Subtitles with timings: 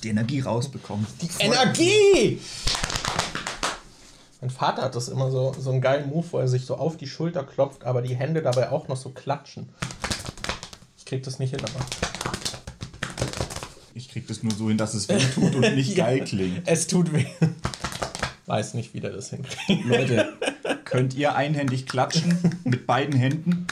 [0.00, 1.06] musst die Energie rausbekommen.
[1.20, 2.40] Die Energie!
[4.40, 6.96] Mein Vater hat das immer so, so einen geilen Move, wo er sich so auf
[6.96, 9.68] die Schulter klopft, aber die Hände dabei auch noch so klatschen.
[10.96, 11.84] Ich krieg das nicht hin, aber.
[13.92, 16.04] Ich krieg das nur so hin, dass es weh tut und nicht Ja.
[16.06, 16.62] geil klingt.
[16.66, 17.26] Es tut weh.
[18.46, 19.84] Weiß nicht, wie der das hinkriegt.
[19.84, 20.32] Leute,
[20.86, 23.66] könnt ihr einhändig klatschen mit beiden Händen?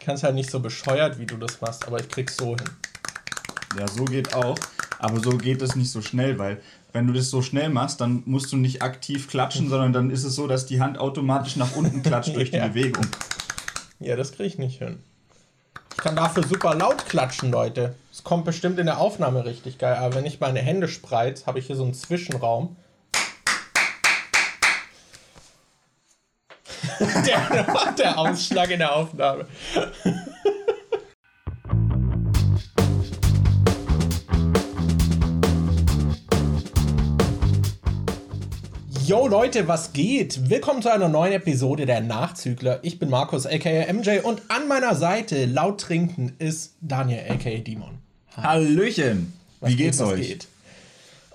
[0.00, 2.56] Ich kann es halt nicht so bescheuert, wie du das machst, aber ich krieg's so
[2.56, 2.68] hin.
[3.78, 4.58] Ja, so geht auch.
[4.98, 6.60] Aber so geht es nicht so schnell, weil
[6.92, 10.24] wenn du das so schnell machst, dann musst du nicht aktiv klatschen, sondern dann ist
[10.24, 12.68] es so, dass die Hand automatisch nach unten klatscht durch die Ja.
[12.68, 13.06] Bewegung.
[13.98, 14.98] Ja, das krieg ich nicht hin.
[15.92, 17.94] Ich kann dafür super laut klatschen, Leute.
[18.10, 21.58] Es kommt bestimmt in der Aufnahme richtig geil, aber wenn ich meine Hände spreiz, habe
[21.58, 22.76] ich hier so einen Zwischenraum.
[27.26, 29.46] der, der Ausschlag in der Aufnahme.
[39.06, 40.48] Yo Leute, was geht?
[40.48, 42.78] Willkommen zu einer neuen Episode der Nachzügler.
[42.82, 47.98] Ich bin Markus aka MJ und an meiner Seite laut trinken ist Daniel aka Dimon.
[48.36, 49.32] Hallöchen!
[49.58, 50.28] Was Wie geht's geht, euch?
[50.28, 50.48] Geht?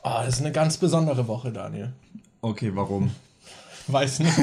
[0.01, 1.91] Oh, das ist eine ganz besondere Woche, Daniel.
[2.41, 3.11] Okay, warum?
[3.87, 4.37] Weiß nicht.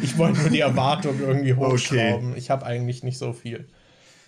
[0.00, 2.34] Ich wollte nur die Erwartung irgendwie hochschrauben.
[2.36, 3.68] Ich habe eigentlich nicht so viel.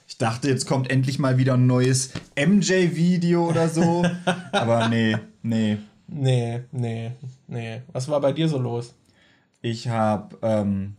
[0.07, 4.05] Ich dachte, jetzt kommt endlich mal wieder ein neues MJ-Video oder so.
[4.53, 5.79] Aber nee, nee.
[6.17, 7.11] Nee, nee,
[7.49, 7.83] nee.
[7.93, 8.95] Was war bei dir so los?
[9.63, 10.97] Ich habe, ähm,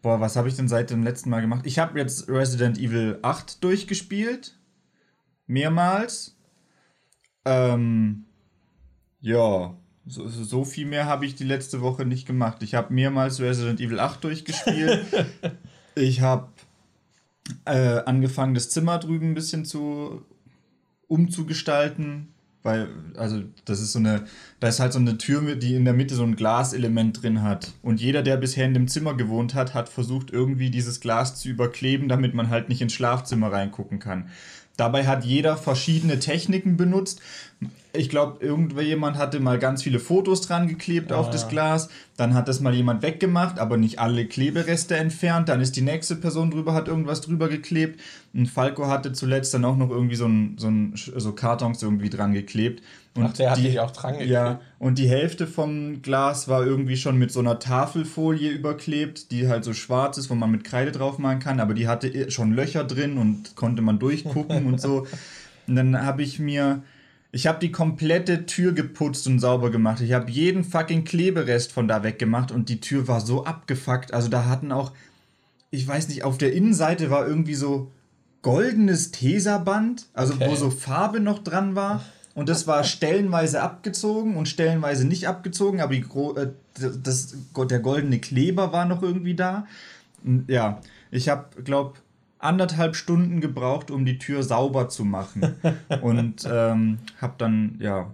[0.00, 1.66] boah, was habe ich denn seit dem letzten Mal gemacht?
[1.66, 4.58] Ich habe jetzt Resident Evil 8 durchgespielt.
[5.46, 6.38] Mehrmals.
[7.44, 8.24] Ähm,
[9.20, 9.76] ja,
[10.06, 12.62] so, so so viel mehr habe ich die letzte Woche nicht gemacht.
[12.62, 15.04] Ich habe mehrmals Resident Evil 8 durchgespielt.
[15.94, 16.48] ich habe
[17.66, 20.24] äh, angefangen, das Zimmer drüben ein bisschen zu
[21.06, 22.33] umzugestalten.
[22.64, 24.24] Weil, also, das ist so eine,
[24.58, 27.72] da ist halt so eine Tür, die in der Mitte so ein Glaselement drin hat.
[27.82, 31.50] Und jeder, der bisher in dem Zimmer gewohnt hat, hat versucht, irgendwie dieses Glas zu
[31.50, 34.30] überkleben, damit man halt nicht ins Schlafzimmer reingucken kann.
[34.76, 37.20] Dabei hat jeder verschiedene Techniken benutzt.
[37.92, 41.88] Ich glaube, irgendjemand hatte mal ganz viele Fotos dran geklebt auf das Glas.
[42.16, 45.48] Dann hat das mal jemand weggemacht, aber nicht alle Klebereste entfernt.
[45.48, 48.00] Dann ist die nächste Person drüber, hat irgendwas drüber geklebt.
[48.32, 52.10] Und Falco hatte zuletzt dann auch noch irgendwie so ein, so ein so Kartons irgendwie
[52.10, 52.82] dran geklebt.
[53.16, 54.32] Und Ach, der hat dich auch dran geklebt.
[54.32, 59.46] Ja, und die Hälfte vom Glas war irgendwie schon mit so einer Tafelfolie überklebt, die
[59.48, 62.52] halt so schwarz ist, wo man mit Kreide drauf machen kann, aber die hatte schon
[62.52, 65.06] Löcher drin und konnte man durchgucken und so.
[65.66, 66.82] Und dann habe ich mir,
[67.32, 70.02] ich habe die komplette Tür geputzt und sauber gemacht.
[70.02, 74.12] Ich habe jeden fucking Kleberest von da weggemacht und die Tür war so abgefuckt.
[74.12, 74.92] Also da hatten auch,
[75.70, 77.90] ich weiß nicht, auf der Innenseite war irgendwie so
[78.42, 80.50] goldenes Tesaband, also Okay.
[80.50, 82.04] wo so Farbe noch dran war.
[82.34, 87.36] Und das war stellenweise abgezogen und stellenweise nicht abgezogen, aber äh, das,
[87.70, 89.66] der goldene Kleber war noch irgendwie da.
[90.48, 90.80] Ja,
[91.10, 91.94] ich habe, glaube
[92.44, 95.54] anderthalb Stunden gebraucht, um die Tür sauber zu machen.
[96.02, 98.10] Und ähm, habe dann, ja,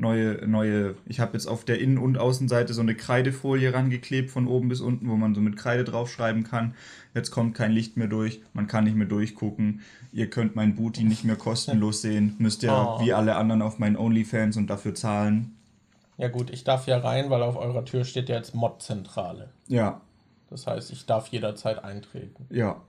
[0.00, 4.46] neue, neue, ich habe jetzt auf der Innen- und Außenseite so eine Kreidefolie rangeklebt von
[4.46, 6.74] oben bis unten, wo man so mit Kreide draufschreiben kann.
[7.14, 9.80] Jetzt kommt kein Licht mehr durch, man kann nicht mehr durchgucken.
[10.12, 12.34] Ihr könnt mein Booty nicht mehr kostenlos sehen.
[12.38, 13.00] Müsst ihr Oh.
[13.04, 15.54] wie alle anderen auf meinen OnlyFans und dafür zahlen.
[16.18, 19.50] Ja gut, ich darf ja rein, weil auf eurer Tür steht ja jetzt Mod-Zentrale.
[19.68, 20.00] Ja,
[20.50, 22.46] Das heißt, ich darf jederzeit eintreten.
[22.50, 22.80] Ja.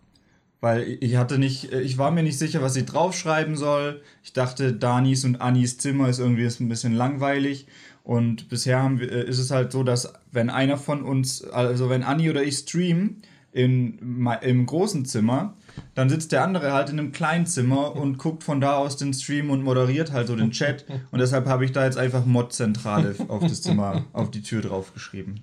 [0.61, 4.01] Weil ich hatte nicht, ich war mir nicht sicher, was ich draufschreiben soll.
[4.23, 7.67] Ich dachte, Danis und Annis Zimmer ist irgendwie ein bisschen langweilig.
[8.05, 11.89] Und bisher haben wir, äh, ist es halt so, dass wenn einer von uns, also
[11.89, 15.55] wenn Anni oder ich streamen in, im großen Zimmer,
[15.95, 19.13] dann sitzt der andere halt in einem kleinen Zimmer und guckt von da aus den
[19.13, 20.85] Stream und moderiert halt so den Chat.
[21.09, 25.41] Und deshalb habe ich da jetzt einfach Mod-Zentrale auf das Zimmer, auf die Tür draufgeschrieben.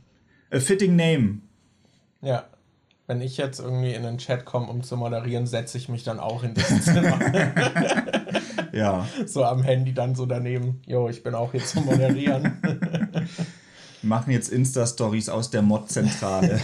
[0.53, 1.39] A fitting name.
[2.21, 2.45] Ja.
[3.07, 6.21] Wenn ich jetzt irgendwie in den Chat komme, um zu moderieren, setze ich mich dann
[6.21, 7.19] auch in das Zimmer.
[8.73, 9.07] Ja.
[9.27, 10.81] so am Handy dann so daneben.
[10.87, 12.57] Jo, ich bin auch hier zum Moderieren.
[12.63, 13.27] Wir
[14.03, 16.59] machen jetzt Insta-Stories aus der Mod-Zentrale.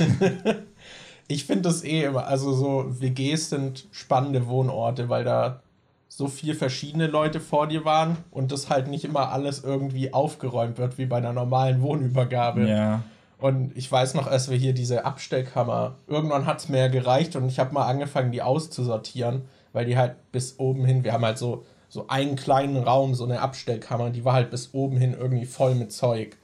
[1.26, 5.60] Ich finde das eh immer, also so WGs sind spannende Wohnorte, weil da
[6.08, 10.78] so viel verschiedene Leute vor dir waren und das halt nicht immer alles irgendwie aufgeräumt
[10.78, 12.66] wird wie bei einer normalen Wohnübergabe.
[12.68, 13.02] ja.
[13.38, 17.48] Und ich weiß noch, als wir hier diese Abstellkammer, irgendwann hat es mir gereicht und
[17.48, 19.42] ich habe mal angefangen, die auszusortieren,
[19.72, 23.24] weil die halt bis oben hin, wir haben halt so, so einen kleinen Raum, so
[23.24, 26.36] eine Abstellkammer, die war halt bis oben hin irgendwie voll mit Zeug.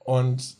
[0.00, 0.56] Und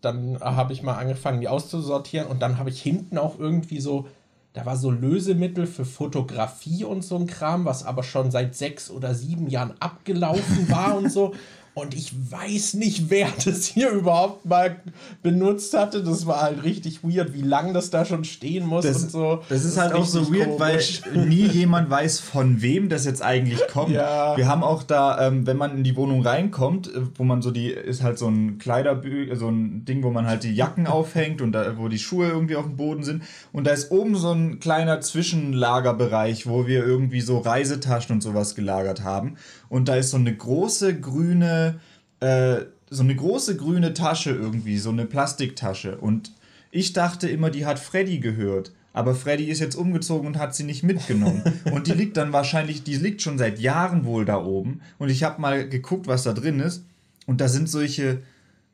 [0.00, 4.06] dann habe ich mal angefangen, die auszusortieren und dann habe ich hinten auch irgendwie so,
[4.52, 8.90] da war so Lösemittel für Fotografie und so ein Kram, was aber schon seit sechs
[8.90, 11.34] oder sieben Jahren abgelaufen war und so.
[11.78, 14.76] Und ich weiß nicht, wer das hier überhaupt mal
[15.22, 16.02] benutzt hatte.
[16.02, 19.42] Das war halt richtig weird, wie lange das da schon stehen muss das, und so.
[19.50, 21.02] Das ist das halt ist auch so weird, komisch.
[21.04, 23.90] weil nie jemand weiß, von wem das jetzt eigentlich kommt.
[23.90, 24.38] Ja.
[24.38, 27.50] Wir haben auch da, ähm, wenn man in die Wohnung reinkommt, äh, wo man so
[27.50, 31.42] die, ist halt so ein Kleiderbü, so ein Ding, wo man halt die Jacken aufhängt
[31.42, 33.22] und da, wo die Schuhe irgendwie auf dem Boden sind.
[33.52, 38.54] Und da ist oben so ein kleiner Zwischenlagerbereich, wo wir irgendwie so Reisetaschen und sowas
[38.54, 39.36] gelagert haben.
[39.68, 41.80] Und da ist so eine große grüne,
[42.20, 42.58] äh,
[42.90, 45.98] so eine große grüne Tasche irgendwie, so eine Plastiktasche.
[45.98, 46.32] Und
[46.70, 48.72] ich dachte immer, die hat Freddy gehört.
[48.92, 51.42] Aber Freddy ist jetzt umgezogen und hat sie nicht mitgenommen.
[51.72, 54.80] und die liegt dann wahrscheinlich, die liegt schon seit Jahren wohl da oben.
[54.98, 56.84] Und ich habe mal geguckt, was da drin ist.
[57.26, 58.22] Und da sind solche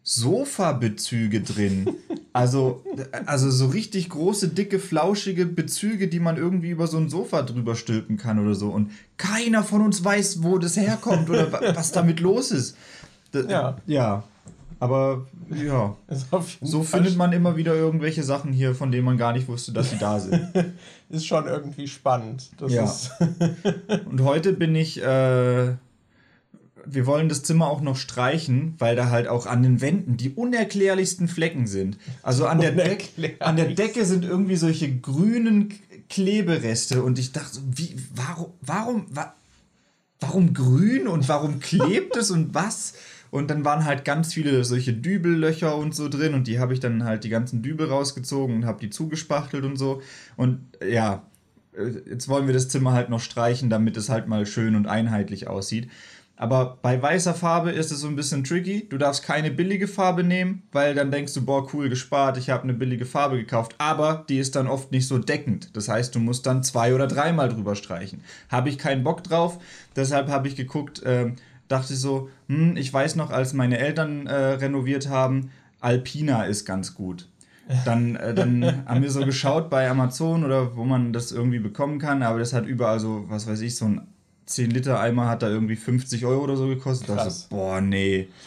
[0.02, 1.88] Sofa-Bezüge drin.
[2.32, 2.82] Also,
[3.26, 7.76] also so richtig große, dicke, flauschige Bezüge, die man irgendwie über so ein Sofa drüber
[7.76, 8.70] stülpen kann oder so.
[8.70, 12.76] Und keiner von uns weiß, wo das herkommt oder was damit los ist.
[13.32, 13.76] Das, ja.
[13.86, 14.24] Ja.
[14.82, 15.94] Aber ja,
[16.60, 19.90] so findet man immer wieder irgendwelche Sachen hier, von denen man gar nicht wusste, dass
[19.90, 20.42] sie da sind.
[21.08, 22.50] ist schon irgendwie spannend.
[22.58, 22.92] Das ja.
[24.06, 25.74] Und heute bin ich äh,
[26.86, 30.30] wir wollen das Zimmer auch noch streichen, weil da halt auch an den Wänden die
[30.30, 31.98] unerklärlichsten Flecken sind.
[32.22, 35.72] Also an der, Deck, an der Decke sind irgendwie solche grünen
[36.08, 39.34] Klebereste und ich dachte, wie, warum, warum, wa,
[40.20, 42.94] warum grün und warum klebt es und was?
[43.30, 46.80] Und dann waren halt ganz viele solche Dübellöcher und so drin und die habe ich
[46.80, 50.02] dann halt die ganzen Dübel rausgezogen und habe die zugespachtelt und so.
[50.36, 51.22] Und ja,
[51.74, 54.86] äh, jetzt wollen wir das Zimmer halt noch streichen, damit es halt mal schön und
[54.86, 55.88] einheitlich aussieht.
[56.42, 58.88] Aber bei weißer Farbe ist es so ein bisschen tricky.
[58.88, 62.64] Du darfst keine billige Farbe nehmen, weil dann denkst du, boah, cool gespart, ich habe
[62.64, 63.76] eine billige Farbe gekauft.
[63.78, 65.76] Aber die ist dann oft nicht so deckend.
[65.76, 68.24] Das heißt, du musst dann zwei oder dreimal drüber streichen.
[68.48, 69.60] Habe ich keinen Bock drauf.
[69.94, 71.30] Deshalb habe ich geguckt, äh,
[71.68, 76.64] dachte ich so, hm, ich weiß noch, als meine Eltern äh, renoviert haben, Alpina ist
[76.64, 77.28] ganz gut.
[77.84, 82.00] Dann, äh, dann haben wir so geschaut bei Amazon oder wo man das irgendwie bekommen
[82.00, 84.08] kann, aber das hat überall so, was weiß ich, so ein
[84.46, 87.08] 10 Liter Eimer hat da irgendwie 50 Euro oder so gekostet.
[87.08, 87.24] Krass.
[87.24, 88.28] Da so, boah, nee.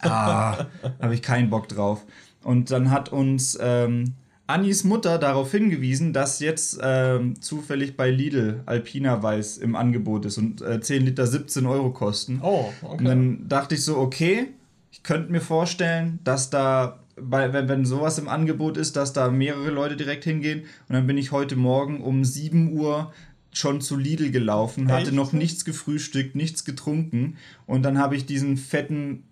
[0.00, 0.66] Ah,
[1.00, 2.04] habe ich keinen Bock drauf.
[2.42, 4.12] Und dann hat uns ähm,
[4.46, 10.36] Annis Mutter darauf hingewiesen, dass jetzt ähm, zufällig bei Lidl Alpina Weiß im Angebot ist
[10.36, 12.40] und äh, 10 Liter 17 Euro kosten.
[12.42, 12.98] Oh, okay.
[12.98, 14.48] Und dann dachte ich so, okay,
[14.92, 19.30] ich könnte mir vorstellen, dass da, bei, wenn, wenn sowas im Angebot ist, dass da
[19.30, 20.64] mehrere Leute direkt hingehen.
[20.88, 23.12] Und dann bin ich heute Morgen um 7 Uhr
[23.54, 27.36] schon zu Lidl gelaufen, hatte noch nichts gefrühstückt, nichts getrunken
[27.66, 29.24] und dann habe ich diesen fetten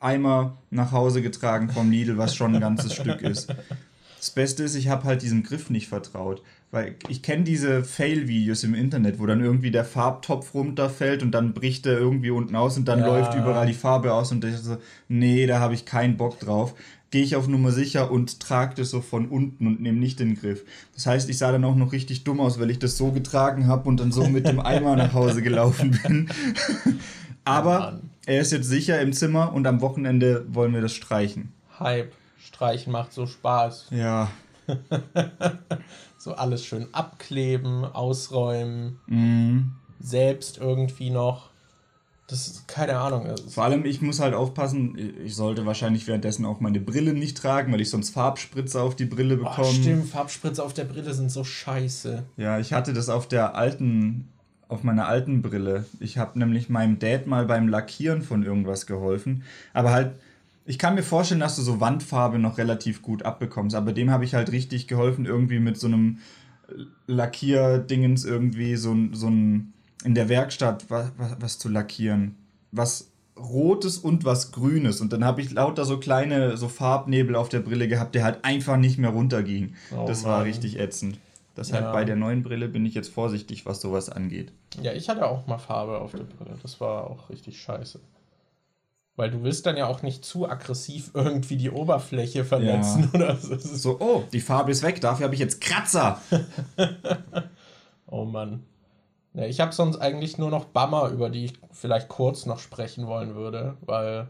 [0.00, 3.52] Eimer nach Hause getragen vom Lidl, was schon ein ganzes Stück ist.
[4.18, 8.64] Das Beste ist, ich habe halt diesem Griff nicht vertraut, weil ich kenne diese Fail-Videos
[8.64, 12.76] im Internet, wo dann irgendwie der Farbtopf runterfällt und dann bricht er irgendwie unten aus
[12.76, 13.06] und dann ja.
[13.06, 14.78] läuft überall die Farbe aus und ich so,
[15.08, 16.74] nee, da habe ich keinen Bock drauf
[17.16, 20.38] gehe ich auf Nummer sicher und trage das so von unten und nehme nicht den
[20.38, 20.66] Griff.
[20.92, 23.68] Das heißt, ich sah dann auch noch richtig dumm aus, weil ich das so getragen
[23.68, 26.28] habe und dann so mit dem Eimer nach Hause gelaufen bin.
[27.46, 31.54] Aber er ist jetzt sicher im Zimmer und am Wochenende wollen wir das streichen.
[31.80, 32.12] Hype.
[32.36, 33.86] Streichen macht so Spaß.
[33.92, 34.30] Ja.
[36.18, 38.98] so alles schön abkleben, ausräumen.
[39.06, 39.70] Mm.
[40.00, 41.48] Selbst irgendwie noch.
[42.28, 43.26] Das ist keine Ahnung.
[43.48, 47.72] Vor allem, ich muss halt aufpassen, ich sollte wahrscheinlich währenddessen auch meine Brille nicht tragen,
[47.72, 49.68] weil ich sonst Farbspritze auf die Brille bekomme.
[49.68, 52.24] Oh, stimmt, Farbspritze auf der Brille sind so scheiße.
[52.36, 54.28] Ja, ich hatte das auf der alten,
[54.66, 55.86] auf meiner alten Brille.
[56.00, 59.44] Ich habe nämlich meinem Dad mal beim Lackieren von irgendwas geholfen.
[59.72, 60.16] Aber halt,
[60.64, 63.76] ich kann mir vorstellen, dass du so Wandfarbe noch relativ gut abbekommst.
[63.76, 66.18] Aber dem habe ich halt richtig geholfen, irgendwie mit so einem
[67.06, 69.72] Lackierdingens irgendwie so, so ein
[70.04, 72.36] in der Werkstatt was, was, was zu lackieren.
[72.72, 75.00] Was Rotes und was Grünes.
[75.00, 78.44] Und dann habe ich lauter so kleine so Farbnebel auf der Brille gehabt, der halt
[78.44, 79.74] einfach nicht mehr runterging.
[79.94, 81.18] Oh, das war richtig ätzend.
[81.56, 81.92] Deshalb ja.
[81.92, 84.52] bei der neuen Brille bin ich jetzt vorsichtig, was sowas angeht.
[84.82, 86.56] Ja, ich hatte auch mal Farbe auf der Brille.
[86.62, 88.00] Das war auch richtig scheiße.
[89.16, 93.18] Weil du willst dann ja auch nicht zu aggressiv irgendwie die Oberfläche verletzen ja.
[93.18, 93.56] oder so.
[93.56, 96.20] So, oh, die Farbe ist weg, dafür habe ich jetzt Kratzer.
[98.06, 98.62] oh Mann.
[99.36, 103.06] Ja, ich habe sonst eigentlich nur noch Bummer, über die ich vielleicht kurz noch sprechen
[103.06, 104.28] wollen würde, weil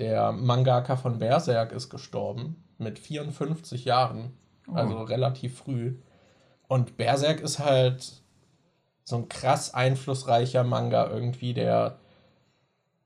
[0.00, 4.32] der Mangaka von Berserk ist gestorben mit 54 Jahren,
[4.66, 4.72] oh.
[4.72, 5.94] also relativ früh.
[6.66, 8.22] Und Berserk ist halt
[9.04, 11.98] so ein krass einflussreicher Manga irgendwie, der,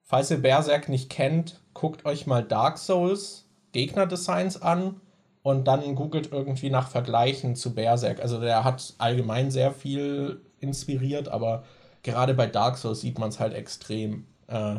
[0.05, 5.02] falls ihr Berserk nicht kennt, guckt euch mal Dark Souls Gegnerdesigns an
[5.43, 8.23] und dann googelt irgendwie nach Vergleichen zu Berserk.
[8.23, 11.64] Also der hat allgemein sehr viel inspiriert, aber
[12.02, 14.76] gerade bei Dark Souls sieht man es halt extrem, äh,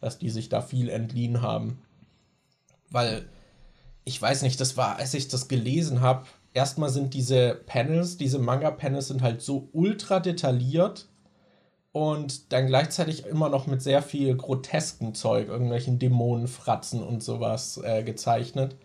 [0.00, 1.78] dass die sich da viel entliehen haben.
[2.90, 3.28] Weil,
[4.04, 8.38] ich weiß nicht, das war, als ich das gelesen habe, erstmal sind diese Panels, diese
[8.38, 11.08] Manga-Panels sind halt so ultra detailliert
[11.92, 18.02] und dann gleichzeitig immer noch mit sehr viel grotesken Zeug, irgendwelchen Dämonenfratzen und sowas äh,
[18.02, 18.76] gezeichnet.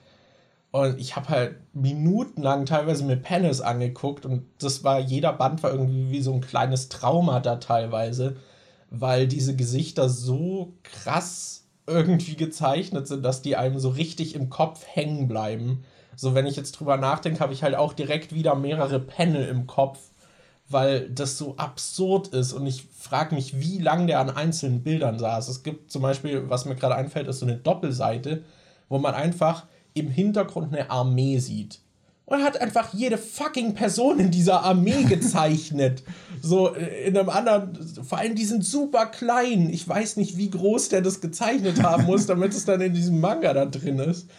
[0.75, 5.71] Und ich habe halt minutenlang teilweise mit Panels angeguckt und das war, jeder Band war
[5.71, 8.35] irgendwie wie so ein kleines Trauma da teilweise,
[8.89, 14.85] weil diese Gesichter so krass irgendwie gezeichnet sind, dass die einem so richtig im Kopf
[14.85, 15.85] hängen bleiben.
[16.17, 19.67] So, wenn ich jetzt drüber nachdenke, habe ich halt auch direkt wieder mehrere Panel im
[19.67, 19.99] Kopf,
[20.67, 25.19] weil das so absurd ist und ich frage mich, wie lange der an einzelnen Bildern
[25.19, 25.47] saß.
[25.47, 28.43] Es gibt zum Beispiel, was mir gerade einfällt, ist so eine Doppelseite,
[28.89, 31.79] wo man einfach im Hintergrund eine Armee sieht.
[32.25, 36.03] Und er hat einfach jede fucking Person in dieser Armee gezeichnet.
[36.41, 39.69] so äh, in einem anderen, vor allem die sind super klein.
[39.69, 43.19] Ich weiß nicht, wie groß der das gezeichnet haben muss, damit es dann in diesem
[43.19, 44.29] Manga da drin ist.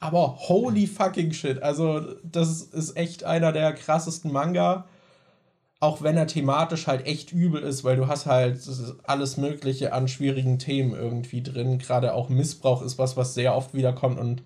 [0.00, 1.62] Aber holy fucking shit.
[1.62, 4.86] Also, das ist echt einer der krassesten Manga.
[5.80, 8.58] Auch wenn er thematisch halt echt übel ist, weil du hast halt
[9.04, 11.78] alles Mögliche an schwierigen Themen irgendwie drin.
[11.78, 14.42] Gerade auch Missbrauch ist was, was sehr oft wiederkommt und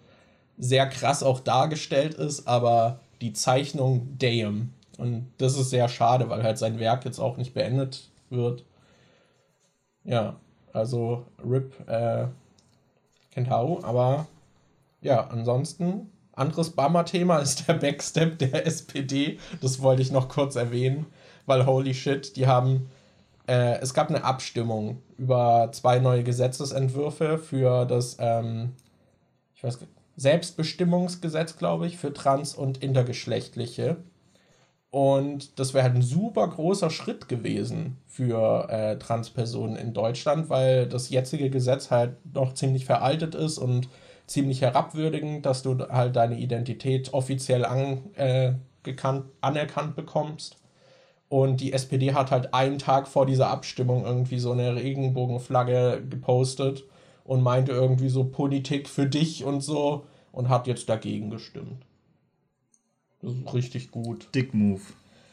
[0.59, 4.73] sehr krass auch dargestellt ist, aber die Zeichnung damn.
[4.99, 8.65] Und das ist sehr schade, weil halt sein Werk jetzt auch nicht beendet wird.
[10.05, 10.37] Ja,
[10.73, 12.27] also RIP äh,
[13.31, 14.27] Kentaro, aber
[15.00, 19.38] ja, ansonsten, anderes Bummer-Thema ist der Backstep der SPD.
[19.61, 21.07] Das wollte ich noch kurz erwähnen,
[21.47, 22.91] weil holy shit, die haben.
[23.47, 28.75] Äh, es gab eine Abstimmung über zwei neue Gesetzesentwürfe für das, ähm,
[29.55, 29.79] ich weiß
[30.18, 33.98] Selbstbestimmungsgesetz, glaube ich, für Trans- und Intergeschlechtliche.
[34.90, 40.87] Und das wäre halt ein super großer Schritt gewesen für äh, Transpersonen in Deutschland, weil
[40.87, 43.88] das jetzige Gesetz halt noch ziemlich veraltet ist und
[44.26, 50.56] ziemlich herabwürdigend, dass du halt deine Identität offiziell an, äh, gekannt, anerkannt bekommst.
[51.28, 56.84] Und die SPD hat halt einen Tag vor dieser Abstimmung irgendwie so eine Regenbogenflagge gepostet
[57.28, 61.85] und meinte irgendwie so Politik für dich und so und hat jetzt dagegen gestimmt.
[63.20, 64.28] Das ist richtig gut.
[64.35, 64.80] Dick Move.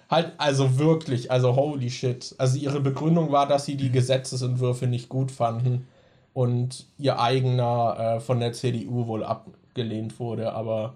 [0.09, 2.35] Halt, also wirklich, also holy shit.
[2.37, 5.87] Also ihre Begründung war, dass sie die Gesetzesentwürfe nicht gut fanden
[6.33, 10.95] und ihr eigener äh, von der CDU wohl abgelehnt wurde, aber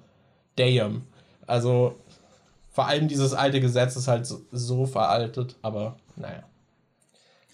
[0.57, 1.03] damn.
[1.47, 1.95] Also
[2.71, 6.43] vor allem dieses alte Gesetz ist halt so, so veraltet, aber naja.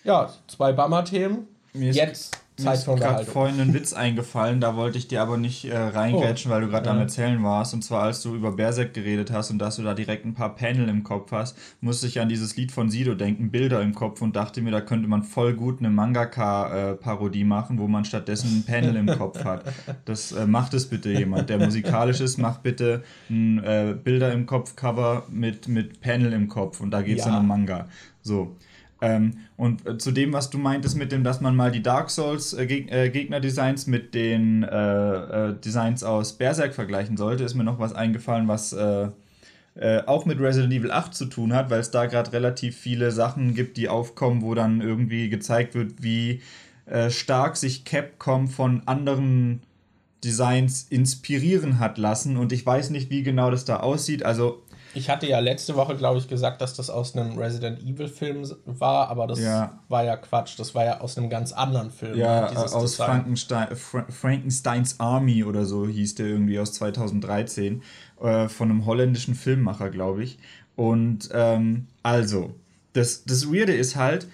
[0.04, 1.48] Ja, zwei Bummer-Themen.
[1.74, 5.78] Jetzt mir ist gerade vorhin ein Witz eingefallen, da wollte ich dir aber nicht äh,
[5.78, 6.56] reingrätschen, oh.
[6.56, 6.92] weil du gerade ja.
[6.94, 7.74] am Erzählen warst.
[7.74, 10.56] Und zwar, als du über Berserk geredet hast und dass du da direkt ein paar
[10.56, 14.22] Panel im Kopf hast, musste ich an dieses Lied von Sido denken, Bilder im Kopf
[14.22, 18.64] und dachte mir, da könnte man voll gut eine Mangaka-Parodie machen, wo man stattdessen ein
[18.66, 19.66] Panel im Kopf hat.
[20.06, 24.46] Das äh, macht es bitte jemand, der musikalisch ist, macht bitte ein äh, Bilder im
[24.46, 27.32] Kopf-Cover mit, mit Panel im Kopf und da geht es ja.
[27.32, 27.88] dann um Manga.
[28.22, 28.56] So.
[29.06, 32.10] Ähm, und äh, zu dem, was du meintest mit dem, dass man mal die Dark
[32.10, 37.54] Souls äh, Geg äh, Gegner-Designs mit den äh, äh, Designs aus Berserk vergleichen sollte, ist
[37.54, 38.76] mir noch was eingefallen, was
[40.08, 43.56] auch mit Resident Evil 8 zu tun hat, weil es da gerade relativ viele Sachen
[43.56, 46.42] gibt, die aufkommen, wo dann irgendwie gezeigt wird, wie
[47.10, 49.60] stark sich Capcom von anderen
[50.24, 52.38] Designs inspirieren hat lassen.
[52.38, 54.24] Und ich weiß nicht, wie genau das da aussieht.
[54.24, 54.64] Also
[54.96, 59.10] ich hatte ja letzte Woche, glaube ich, gesagt, dass das aus einem Resident Evil-Film war,
[59.10, 59.80] aber das ja.
[59.90, 60.58] war ja Quatsch.
[60.58, 62.18] Das war ja aus einem ganz anderen Film.
[62.18, 67.84] Ja, aus Frankenstein, Fra Frankensteins Army oder so hieß der irgendwie aus 2013.
[68.22, 70.40] Äh, von einem holländischen Filmmacher, glaube ich.
[70.76, 72.56] Und ähm, also,
[72.94, 74.28] das, das Weirde ist halt,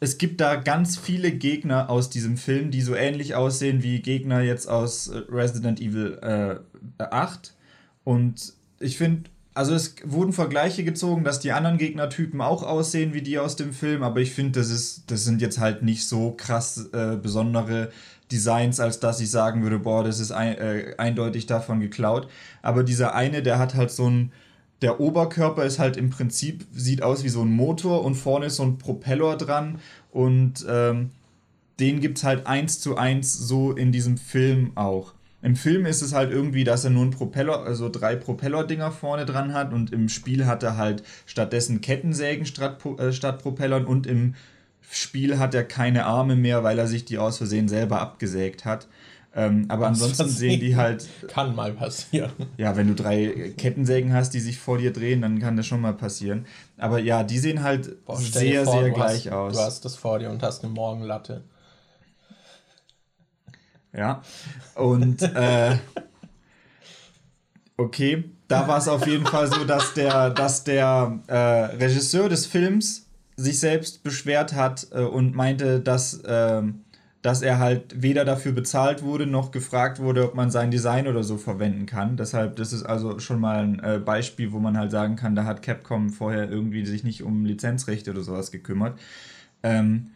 [0.00, 4.40] es gibt da ganz viele Gegner aus diesem Film, die so ähnlich aussehen wie Gegner
[4.40, 7.54] jetzt aus Resident Evil äh, 8.
[8.02, 13.20] Und ich finde, also es wurden Vergleiche gezogen, dass die anderen Gegnertypen auch aussehen wie
[13.20, 16.88] die aus dem Film, aber ich finde, das das sind jetzt halt nicht so krass
[16.94, 17.90] äh, besondere
[18.32, 22.26] Designs, als dass ich sagen würde, boah, das ist ein, äh, eindeutig davon geklaut.
[22.62, 24.32] Aber dieser eine, der hat halt so ein,
[24.80, 28.56] der Oberkörper ist halt im Prinzip, sieht aus wie so ein Motor und vorne ist
[28.56, 29.78] so ein Propeller dran
[30.10, 31.10] und ähm,
[31.80, 35.12] den gibt es halt eins zu eins so in diesem Film auch.
[35.42, 39.24] Im Film ist es halt irgendwie, dass er nur ein Propeller, also drei Propellerdinger vorne
[39.24, 44.06] dran hat und im Spiel hat er halt stattdessen Kettensägen statt, äh, statt Propellern und
[44.06, 44.34] im
[44.90, 48.86] Spiel hat er keine Arme mehr, weil er sich die aus Versehen selber abgesägt hat.
[49.32, 51.08] Ähm, aber ansonsten sehen die halt.
[51.28, 52.32] Kann mal passieren.
[52.56, 55.80] Ja, wenn du drei Kettensägen hast, die sich vor dir drehen, dann kann das schon
[55.80, 56.46] mal passieren.
[56.76, 59.52] Aber ja, die sehen halt Boah, sehr, vor, sehr gleich hast, aus.
[59.52, 61.42] Du hast das vor dir und hast eine Morgenlatte.
[63.92, 64.22] Ja.
[64.74, 65.76] Und äh,
[67.76, 71.36] okay, da war es auf jeden Fall so, dass der, dass der äh,
[71.76, 73.06] Regisseur des Films
[73.36, 76.84] sich selbst beschwert hat äh, und meinte, dass ähm,
[77.22, 81.22] dass er halt weder dafür bezahlt wurde, noch gefragt wurde, ob man sein Design oder
[81.22, 82.16] so verwenden kann.
[82.16, 85.44] Deshalb, das ist also schon mal ein äh, Beispiel, wo man halt sagen kann, da
[85.44, 88.98] hat Capcom vorher irgendwie sich nicht um Lizenzrechte oder sowas gekümmert.
[89.62, 90.12] Ähm,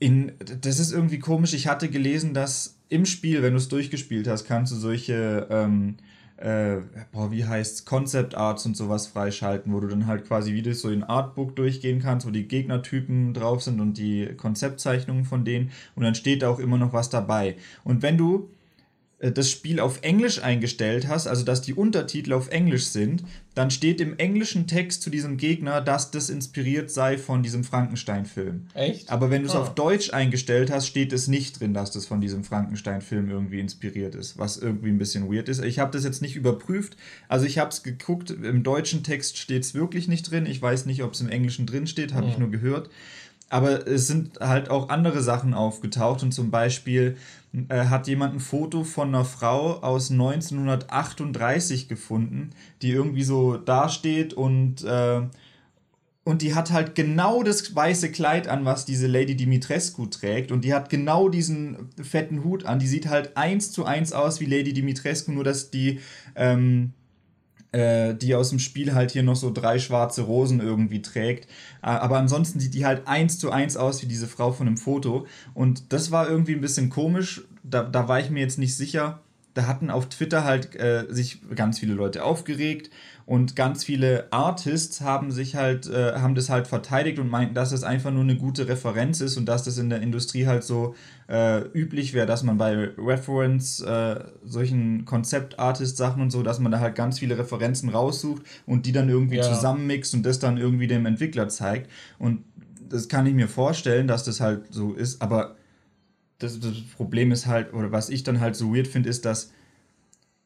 [0.00, 1.54] in, das ist irgendwie komisch.
[1.54, 5.96] Ich hatte gelesen, dass im Spiel, wenn du es durchgespielt hast, kannst du solche ähm,
[6.36, 6.78] äh,
[7.12, 10.80] boah, wie heißt Concept Arts und sowas freischalten, wo du dann halt quasi wie durch
[10.80, 15.70] so ein Artbook durchgehen kannst, wo die Gegnertypen drauf sind und die Konzeptzeichnungen von denen
[15.94, 17.56] und dann steht da auch immer noch was dabei.
[17.84, 18.48] Und wenn du
[19.32, 24.00] das Spiel auf Englisch eingestellt hast, also dass die Untertitel auf Englisch sind, dann steht
[24.00, 28.66] im englischen Text zu diesem Gegner, dass das inspiriert sei von diesem Frankenstein-Film.
[28.74, 29.10] Echt?
[29.10, 29.58] Aber wenn du es oh.
[29.58, 34.14] auf Deutsch eingestellt hast, steht es nicht drin, dass das von diesem Frankenstein-Film irgendwie inspiriert
[34.14, 35.62] ist, was irgendwie ein bisschen weird ist.
[35.62, 36.96] Ich habe das jetzt nicht überprüft,
[37.28, 40.46] also ich habe es geguckt, im deutschen Text steht es wirklich nicht drin.
[40.46, 42.30] Ich weiß nicht, ob es im englischen drin steht, habe oh.
[42.30, 42.90] ich nur gehört.
[43.50, 47.16] Aber es sind halt auch andere Sachen aufgetaucht und zum Beispiel
[47.68, 52.50] äh, hat jemand ein Foto von einer Frau aus 1938 gefunden,
[52.82, 55.22] die irgendwie so dasteht und, äh,
[56.24, 60.64] und die hat halt genau das weiße Kleid an, was diese Lady Dimitrescu trägt und
[60.64, 62.78] die hat genau diesen fetten Hut an.
[62.80, 66.00] Die sieht halt eins zu eins aus wie Lady Dimitrescu, nur dass die
[66.34, 66.92] ähm,
[67.74, 71.46] äh, die aus dem Spiel halt hier noch so drei schwarze Rosen irgendwie trägt.
[71.82, 74.76] Äh, aber ansonsten sieht die halt eins zu eins aus wie diese Frau von dem
[74.76, 75.26] Foto.
[75.54, 77.42] Und das war irgendwie ein bisschen komisch.
[77.64, 79.20] Da, da war ich mir jetzt nicht sicher.
[79.54, 82.90] Da hatten auf Twitter halt äh, sich ganz viele Leute aufgeregt
[83.26, 87.70] und ganz viele Artists haben sich halt, äh, haben das halt verteidigt und meinten, dass
[87.70, 90.94] das einfach nur eine gute Referenz ist und dass das in der Industrie halt so
[91.28, 96.80] äh, üblich wäre, dass man bei Reference, äh, solchen Konzept-Artist-Sachen und so, dass man da
[96.80, 99.42] halt ganz viele Referenzen raussucht und die dann irgendwie ja.
[99.42, 101.90] zusammenmixt und das dann irgendwie dem Entwickler zeigt.
[102.18, 102.44] Und
[102.90, 105.56] das kann ich mir vorstellen, dass das halt so ist, aber
[106.44, 109.52] das, das Problem ist halt, oder was ich dann halt so weird finde, ist, dass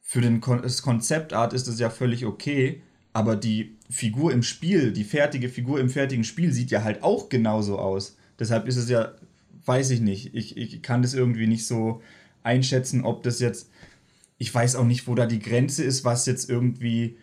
[0.00, 2.82] für den Kon das Konzeptart ist es ja völlig okay,
[3.12, 7.28] aber die Figur im Spiel, die fertige Figur im fertigen Spiel sieht ja halt auch
[7.28, 8.16] genauso aus.
[8.38, 9.12] Deshalb ist es ja,
[9.66, 12.00] weiß ich nicht, ich, ich kann das irgendwie nicht so
[12.42, 13.70] einschätzen, ob das jetzt,
[14.38, 17.18] ich weiß auch nicht, wo da die Grenze ist, was jetzt irgendwie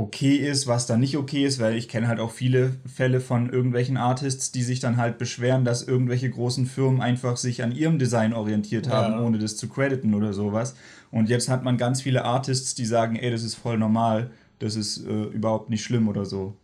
[0.00, 3.50] okay ist, was da nicht okay ist, weil ich kenne halt auch viele Fälle von
[3.50, 7.98] irgendwelchen Artists, die sich dann halt beschweren, dass irgendwelche großen Firmen einfach sich an ihrem
[7.98, 9.20] Design orientiert haben, ja.
[9.22, 10.74] ohne das zu crediten oder sowas.
[11.10, 14.74] Und jetzt hat man ganz viele Artists, die sagen, ey, das ist voll normal, das
[14.74, 16.54] ist äh, überhaupt nicht schlimm oder so.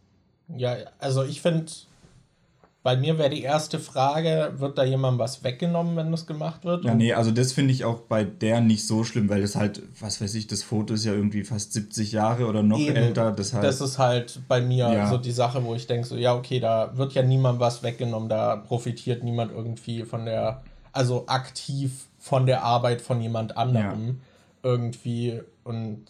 [0.57, 1.67] Ja, also ich finde,
[2.87, 6.85] bei mir wäre die erste Frage, wird da jemandem was weggenommen, wenn das gemacht wird?
[6.85, 9.83] Ja, nee, also das finde ich auch bei der nicht so schlimm, weil das halt,
[9.99, 12.95] was weiß ich, das Foto ist ja irgendwie fast 70 Jahre oder noch Eben.
[12.95, 13.33] älter.
[13.33, 15.11] Das, halt, das ist halt bei mir ja.
[15.11, 18.29] so die Sache, wo ich denke, so, ja, okay, da wird ja niemand was weggenommen,
[18.29, 24.15] da profitiert niemand irgendwie von der, also aktiv von der Arbeit von jemand anderem ja.
[24.63, 26.05] irgendwie und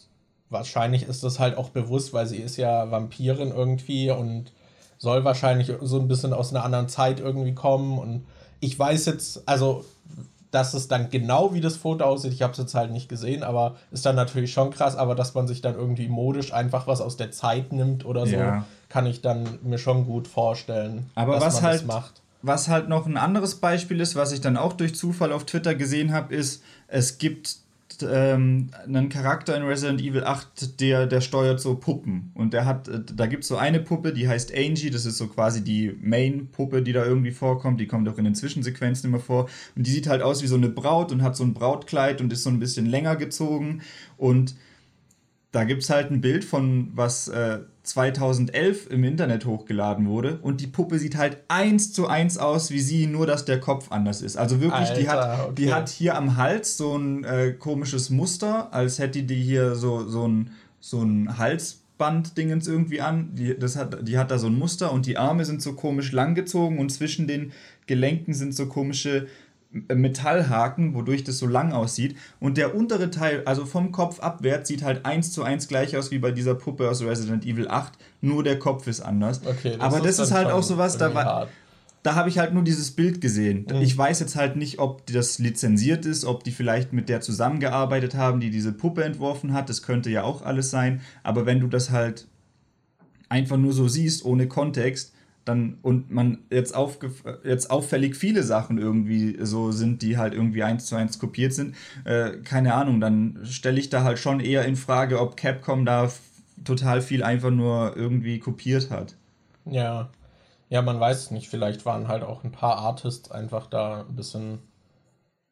[0.50, 4.52] wahrscheinlich ist das halt auch bewusst, weil sie ist ja Vampirin irgendwie und
[4.98, 7.98] soll wahrscheinlich so ein bisschen aus einer anderen Zeit irgendwie kommen.
[7.98, 8.26] Und
[8.60, 9.84] ich weiß jetzt, also,
[10.50, 13.42] dass es dann genau wie das Foto aussieht, ich habe es jetzt halt nicht gesehen,
[13.42, 17.00] aber ist dann natürlich schon krass, aber dass man sich dann irgendwie modisch einfach was
[17.00, 18.64] aus der Zeit nimmt oder so, ja.
[18.88, 21.10] kann ich dann mir schon gut vorstellen.
[21.14, 22.22] Aber was halt macht.
[22.42, 25.74] Was halt noch ein anderes Beispiel ist, was ich dann auch durch Zufall auf Twitter
[25.74, 27.56] gesehen habe, ist, es gibt
[28.02, 32.30] ähm, einen Charakter in Resident Evil 8, der, der steuert so Puppen.
[32.34, 35.18] Und der hat, äh, da gibt es so eine Puppe, die heißt Angie, das ist
[35.18, 37.80] so quasi die Main-Puppe, die da irgendwie vorkommt.
[37.80, 39.48] Die kommt auch in den Zwischensequenzen immer vor.
[39.74, 42.32] Und die sieht halt aus wie so eine Braut und hat so ein Brautkleid und
[42.32, 43.82] ist so ein bisschen länger gezogen.
[44.16, 44.56] Und
[45.52, 50.60] da gibt es halt ein Bild von was äh, 2011 im Internet hochgeladen wurde und
[50.60, 54.22] die Puppe sieht halt eins zu eins aus wie sie, nur dass der Kopf anders
[54.22, 54.36] ist.
[54.36, 55.54] Also wirklich, Alter, die, hat, okay.
[55.56, 60.06] die hat hier am Hals so ein äh, komisches Muster, als hätte die hier so,
[60.08, 63.30] so ein, so ein Halsband-Dingens irgendwie an.
[63.34, 66.12] Die, das hat, die hat da so ein Muster und die Arme sind so komisch
[66.12, 67.52] langgezogen und zwischen den
[67.86, 69.28] Gelenken sind so komische
[69.70, 72.16] Metallhaken, wodurch das so lang aussieht.
[72.40, 76.10] Und der untere Teil, also vom Kopf abwärts, sieht halt eins zu eins gleich aus
[76.10, 79.40] wie bei dieser Puppe aus Resident Evil 8, nur der Kopf ist anders.
[79.44, 81.48] Okay, das Aber das ist, ist halt auch sowas, da,
[82.02, 83.66] da habe ich halt nur dieses Bild gesehen.
[83.68, 83.82] Mhm.
[83.82, 88.14] Ich weiß jetzt halt nicht, ob das lizenziert ist, ob die vielleicht mit der zusammengearbeitet
[88.14, 89.68] haben, die diese Puppe entworfen hat.
[89.68, 91.00] Das könnte ja auch alles sein.
[91.24, 92.28] Aber wenn du das halt
[93.28, 95.15] einfach nur so siehst, ohne Kontext,
[95.46, 96.74] dann und man jetzt,
[97.44, 101.74] jetzt auffällig viele Sachen irgendwie so sind, die halt irgendwie eins zu eins kopiert sind,
[102.04, 106.10] äh, keine Ahnung, dann stelle ich da halt schon eher in Frage, ob Capcom da
[106.64, 109.14] total viel einfach nur irgendwie kopiert hat.
[109.64, 110.10] Ja.
[110.68, 111.48] Ja, man weiß es nicht.
[111.48, 114.58] Vielleicht waren halt auch ein paar Artists einfach da ein bisschen,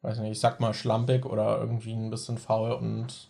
[0.01, 3.29] weiß nicht, ich sag mal schlampig oder irgendwie ein bisschen faul und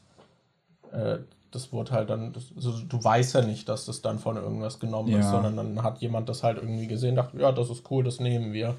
[0.92, 1.20] äh,
[1.56, 4.80] das wurde halt dann, das, also du weißt ja nicht, dass das dann von irgendwas
[4.80, 5.32] genommen ist, Ja.
[5.32, 8.54] sondern dann hat jemand das halt irgendwie gesehen, dachte, ja, das ist cool, das nehmen
[8.54, 8.76] wir.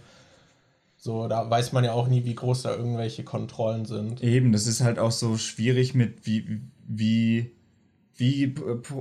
[0.99, 4.23] So, da weiß man ja auch nie, wie groß da irgendwelche Kontrollen sind.
[4.23, 7.53] Eben, das ist halt auch so schwierig mit wie, wie,
[8.17, 8.55] wie,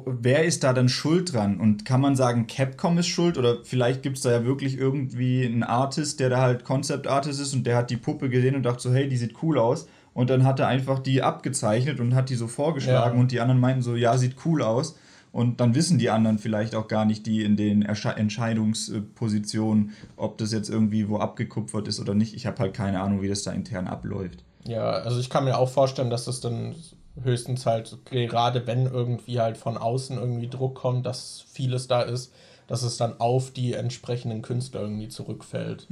[0.06, 1.60] wer ist da dann schuld dran?
[1.60, 3.38] Und kann man sagen, Capcom ist schuld?
[3.38, 7.40] Oder vielleicht gibt es da ja wirklich irgendwie einen Artist, der da halt Concept Artist
[7.40, 9.88] ist und der hat die Puppe gesehen und dachte so, hey, die sieht cool aus.
[10.16, 13.22] Und dann hat er einfach die abgezeichnet und hat die so vorgeschlagen Ja.
[13.22, 14.98] und die anderen meinten so, ja, sieht cool aus.
[15.32, 20.38] Und dann wissen die anderen vielleicht auch gar nicht, die in den Ersche Entscheidungspositionen, ob
[20.38, 22.34] das jetzt irgendwie wo abgekupfert ist oder nicht.
[22.34, 24.44] Ich habe halt keine Ahnung, wie das da intern abläuft.
[24.64, 26.76] Ja, also ich kann mir auch vorstellen, dass das dann
[27.22, 32.34] höchstens halt, gerade wenn irgendwie halt von außen irgendwie Druck kommt, dass vieles da ist,
[32.68, 35.88] dass es dann auf die entsprechenden Künstler irgendwie zurückfällt.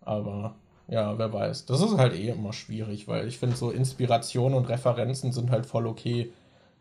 [0.00, 0.54] Aber
[0.90, 1.66] ja, wer weiß.
[1.66, 5.64] Das ist halt eh immer schwierig, weil ich finde, so Inspiration und Referenzen sind halt
[5.64, 6.32] voll okay,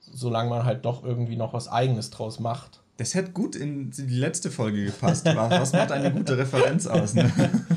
[0.02, 2.82] solange man halt doch irgendwie noch was Eigenes draus macht.
[2.98, 5.26] Das hätte gut in die letzte Folge gepasst.
[5.26, 7.14] Was macht eine gute Referenz aus?
[7.14, 7.32] Ne?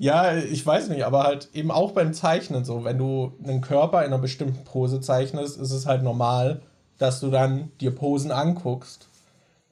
[0.00, 3.98] Ja, ich weiß nicht, aber halt eben auch beim Zeichnen so, wenn du einen Körper
[3.98, 6.62] in einer bestimmten Pose zeichnest, ist es halt normal,
[6.96, 9.10] dass du dann dir Posen anguckst.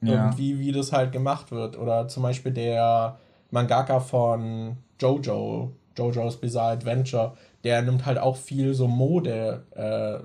[0.01, 0.13] Ja.
[0.13, 1.79] Irgendwie, wie das halt gemacht wird.
[1.79, 3.17] Oder zum Beispiel der
[3.49, 7.33] Mangaka von Jojo, Jojo's Bizarre Adventure,
[7.63, 10.23] der nimmt halt auch viel so Mode äh,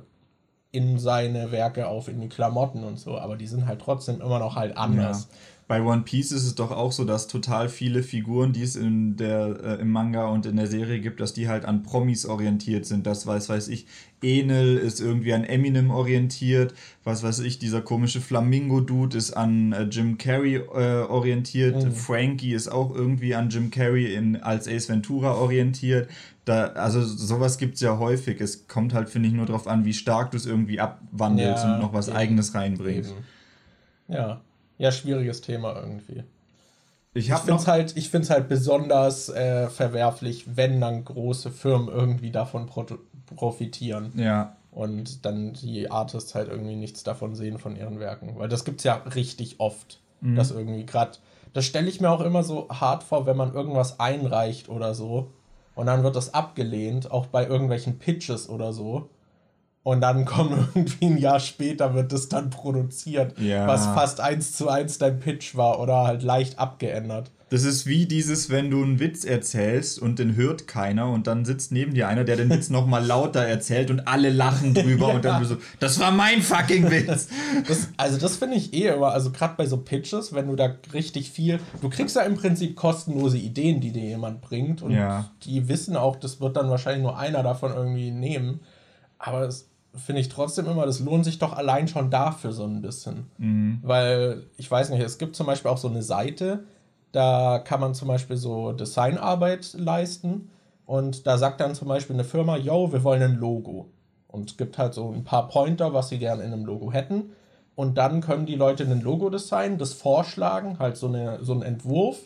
[0.77, 4.39] in seine Werke auf, in die Klamotten und so, aber die sind halt trotzdem immer
[4.39, 5.29] noch halt anders.
[5.31, 5.37] Ja.
[5.67, 9.17] Bei One Piece ist es doch auch so, dass total viele Figuren, die es in
[9.17, 12.85] der, äh, im Manga und in der Serie gibt, dass die halt an Promis orientiert
[12.85, 13.07] sind.
[13.07, 13.87] Das weiß, weiß ich.
[14.23, 16.75] Enel ist irgendwie an Eminem orientiert.
[17.03, 21.83] Was weiß ich, dieser komische Flamingo-Dude ist an äh, Jim Carrey äh, orientiert.
[21.83, 21.93] Mhm.
[21.93, 26.11] Frankie ist auch irgendwie an Jim Carrey in, als Ace Ventura orientiert.
[26.45, 28.39] Da, also sowas gibt es ja häufig.
[28.43, 31.75] Es kommt halt, finde ich, nur darauf an, wie stark du es irgendwie abwandelst Ja,
[31.75, 32.17] und noch was eben.
[32.19, 33.13] Eigenes reinbringst.
[33.13, 34.15] Eben.
[34.15, 34.43] Ja.
[34.79, 36.25] Ja, schwieriges Thema irgendwie.
[37.17, 41.89] Ich Ich finde es halt, ich find's halt besonders äh, verwerflich, wenn dann große Firmen
[41.89, 42.85] irgendwie davon pro
[43.37, 48.37] profitieren Ja, und dann die Artists halt irgendwie nichts davon sehen von ihren Werken.
[48.39, 50.37] Weil das gibt es ja richtig oft, Mhm.
[50.37, 51.13] dass irgendwie gerade,
[51.53, 55.31] das stelle ich mir auch immer so hart vor, wenn man irgendwas einreicht oder so
[55.75, 59.09] und dann wird das abgelehnt, auch bei irgendwelchen Pitches oder so.
[59.85, 63.67] Und dann kommt irgendwie ein Jahr später wird das dann produziert, Ja.
[63.69, 67.31] was fast eins zu eins dein Pitch war oder halt leicht abgeändert.
[67.51, 71.45] das ist wie dieses, wenn du einen Witz erzählst und den hört keiner und dann
[71.45, 75.25] sitzt neben dir einer, der den Witz nochmal lauter erzählt und alle lachen drüber und
[75.25, 77.29] dann du so, das war mein fucking Witz.
[77.69, 80.75] Das, also das finde ich eh immer, also gerade bei so Pitches, wenn du da
[80.95, 85.31] richtig viel, du kriegst ja im Prinzip kostenlose Ideen, die dir jemand bringt und Ja.
[85.45, 88.61] die wissen auch, das wird dann wahrscheinlich nur einer davon irgendwie nehmen,
[89.19, 92.81] aber das finde ich trotzdem immer, das lohnt sich doch allein schon dafür so ein
[92.83, 93.27] bisschen,
[93.83, 96.65] weil ich weiß nicht, es gibt zum Beispiel auch so eine Seite,
[97.13, 100.51] da kann man zum Beispiel so Designarbeit leisten
[100.87, 103.91] und da sagt dann zum Beispiel eine Firma, yo, wir wollen ein Logo.
[104.27, 107.31] Und es gibt halt so ein paar Pointer, was sie gerne in einem Logo hätten.
[107.77, 111.63] Und dann können die Leute ein Logo designen, das vorschlagen, halt so, eine, so einen
[111.63, 112.19] Entwurf.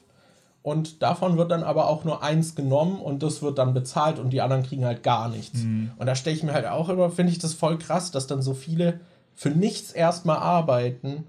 [0.62, 4.30] Und davon wird dann aber auch nur eins genommen und das wird dann bezahlt und
[4.30, 5.60] die anderen kriegen halt gar nichts.
[5.98, 8.42] Und da stelle ich mir halt auch immer, finde ich das voll krass, dass dann
[8.42, 9.00] so viele
[9.34, 11.24] für nichts erstmal arbeiten.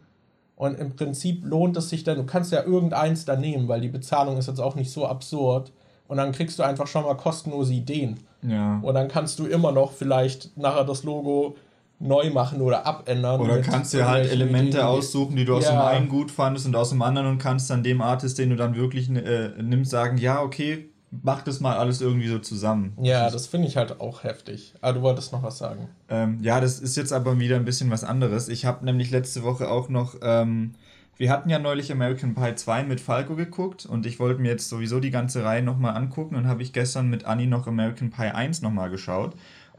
[0.55, 3.87] Und im Prinzip lohnt es sich dann, du kannst ja irgendeins da nehmen, weil die
[3.87, 5.71] Bezahlung ist jetzt auch nicht so absurd.
[6.09, 8.19] Und dann kriegst du einfach schon mal kostenlose Ideen.
[8.41, 8.79] Ja.
[8.81, 11.55] Und dann kannst du immer noch vielleicht nachher das Logo
[11.99, 13.41] neu machen oder abändern.
[13.41, 15.71] Oder kannst dir halt Elemente aussuchen, die du aus Ja.
[15.71, 18.55] dem einen gut fandest und aus dem anderen und kannst dann dem Artist, den du
[18.55, 20.89] dann wirklich äh, nimmst, sagen, ja, okay,
[21.23, 22.93] mach das mal alles irgendwie so zusammen.
[23.01, 24.75] Ja, das finde ich halt auch heftig.
[24.79, 25.89] Aber du wolltest noch was sagen.
[26.07, 28.47] Ähm, ja, das ist jetzt aber wieder ein bisschen was anderes.
[28.47, 30.75] Ich habe nämlich letzte Woche auch noch, ähm,
[31.17, 34.69] wir hatten ja neulich American Pie 2 mit Falco geguckt und ich wollte mir jetzt
[34.69, 38.29] sowieso die ganze Reihe nochmal angucken und habe ich gestern mit Anni noch American Pie
[38.33, 39.33] 1 nochmal geschaut.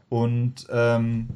[0.09, 1.29] Und ähm,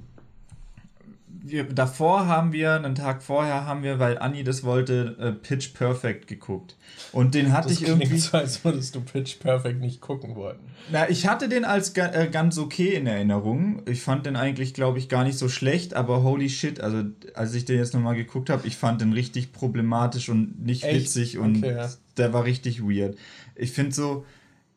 [1.48, 5.74] wir, davor haben wir, einen Tag vorher haben wir, weil Anni das wollte, äh, Pitch
[5.74, 6.76] Perfect geguckt.
[7.12, 8.18] Und den hatte das ich irgendwie.
[8.18, 10.58] So, als würdest du Pitch Perfect nicht gucken wollen.
[10.92, 13.84] Na, ich hatte den als ga, äh, ganz okay in Erinnerung.
[13.88, 17.04] Ich fand den eigentlich, glaube ich, gar nicht so schlecht, aber holy shit, also
[17.36, 21.02] als ich den jetzt nochmal geguckt habe, ich fand den richtig problematisch und nicht Echt?
[21.02, 21.88] witzig und okay.
[22.18, 23.18] der war richtig weird.
[23.56, 24.26] Ich finde so,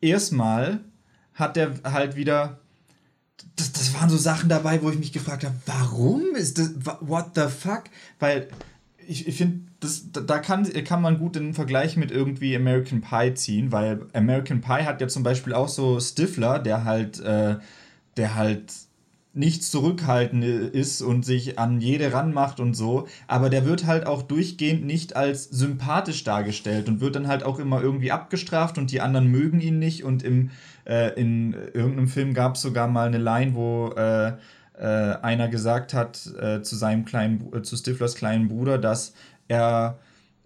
[0.01, 0.81] erstmal
[1.33, 2.59] hat der halt wieder
[3.55, 6.71] das, das waren so Sachen dabei, wo ich mich gefragt habe, warum ist das,
[7.01, 7.83] what the fuck?
[8.19, 8.47] Weil
[9.07, 9.61] ich, ich finde,
[10.25, 14.85] da kann, kann man gut den Vergleich mit irgendwie American Pie ziehen, weil American Pie
[14.85, 17.57] hat ja zum Beispiel auch so Stifler, der halt, äh,
[18.17, 18.71] der halt
[19.33, 24.23] nichts zurückhaltend ist und sich an jede ranmacht und so, aber der wird halt auch
[24.23, 29.01] durchgehend nicht als sympathisch dargestellt und wird dann halt auch immer irgendwie abgestraft und die
[29.01, 30.49] anderen mögen ihn nicht und im,
[30.89, 34.33] äh, in irgendeinem Film gab es sogar mal eine Line, wo äh,
[34.77, 39.13] äh, einer gesagt hat äh, zu seinem kleinen, äh, zu Stiflers kleinen Bruder, dass
[39.47, 39.99] er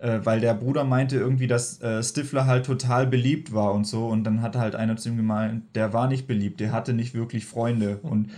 [0.05, 4.07] weil der Bruder meinte irgendwie, dass äh, Stifler halt total beliebt war und so.
[4.07, 7.13] Und dann hat halt einer zu ihm gemeint, der war nicht beliebt, der hatte nicht
[7.13, 7.99] wirklich Freunde.
[8.01, 8.29] Und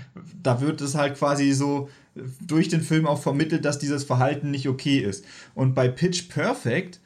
[0.44, 1.90] da wird es halt quasi so
[2.40, 5.26] durch den Film auch vermittelt, dass dieses Verhalten nicht okay ist.
[5.56, 7.00] Und bei Pitch Perfect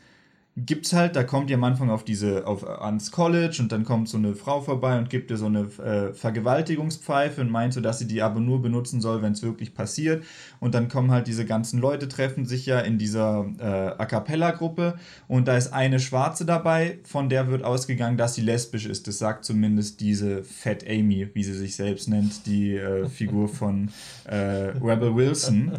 [0.65, 4.09] gibt's halt, da kommt ihr am Anfang auf diese, auf, ans College und dann kommt
[4.09, 7.99] so eine Frau vorbei und gibt ihr so eine äh, Vergewaltigungspfeife und meint so, dass
[7.99, 10.23] sie die aber nur benutzen soll, wenn es wirklich passiert.
[10.59, 14.95] Und dann kommen halt diese ganzen Leute, treffen sich ja in dieser äh, A Cappella-Gruppe
[15.27, 19.07] und da ist eine Schwarze dabei, von der wird ausgegangen, dass sie lesbisch ist.
[19.07, 23.89] Das sagt zumindest diese Fat Amy, wie sie sich selbst nennt, die äh, Figur von
[24.25, 25.73] äh, Rebel Wilson.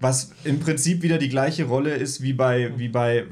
[0.00, 3.24] Was im Prinzip wieder die gleiche Rolle ist wie bei, wie bei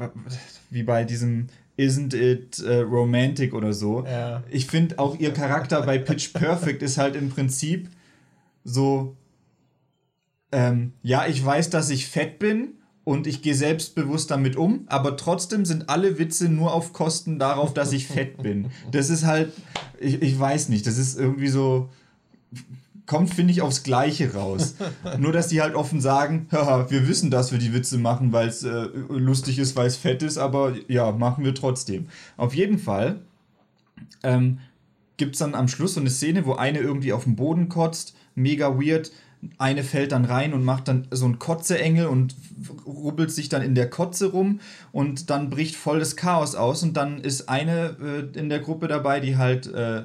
[0.75, 1.47] wie bei diesem
[1.79, 4.05] Isn't It äh, Romantic oder so.
[4.05, 4.43] Ja.
[4.51, 7.89] Ich finde auch ihr Charakter bei Pitch Perfect ist halt im Prinzip
[8.65, 9.17] so,
[10.53, 15.17] ähm, ja, ich weiß, dass ich fett bin und ich gehe selbstbewusst damit um, aber
[15.17, 18.71] trotzdem sind alle Witze nur auf Kosten darauf, dass ich fett bin.
[18.91, 19.53] Das ist halt,
[20.01, 21.91] ich, ich weiß nicht, das ist irgendwie so
[23.07, 24.77] kommt, finde ich, aufs Gleiche raus.
[25.19, 28.49] Nur, dass die halt offen sagen, haha, wir wissen, dass wir die Witze machen, weil
[28.49, 32.07] es äh, lustig ist, weil es fett ist, aber ja, machen wir trotzdem.
[32.37, 33.21] Auf jeden Fall
[34.23, 34.59] ähm,
[35.17, 38.17] gibt es dann am Schluss so eine Szene, wo eine irgendwie auf den Boden kotzt,
[38.35, 39.13] mega weird.
[39.59, 42.35] Eine fällt dann rein und macht dann so einen Kotzeengel und
[42.87, 46.97] rubbelt sich dann in der Kotze rum und dann bricht voll das Chaos aus und
[46.97, 50.05] dann ist eine äh, in der Gruppe dabei, die halt äh,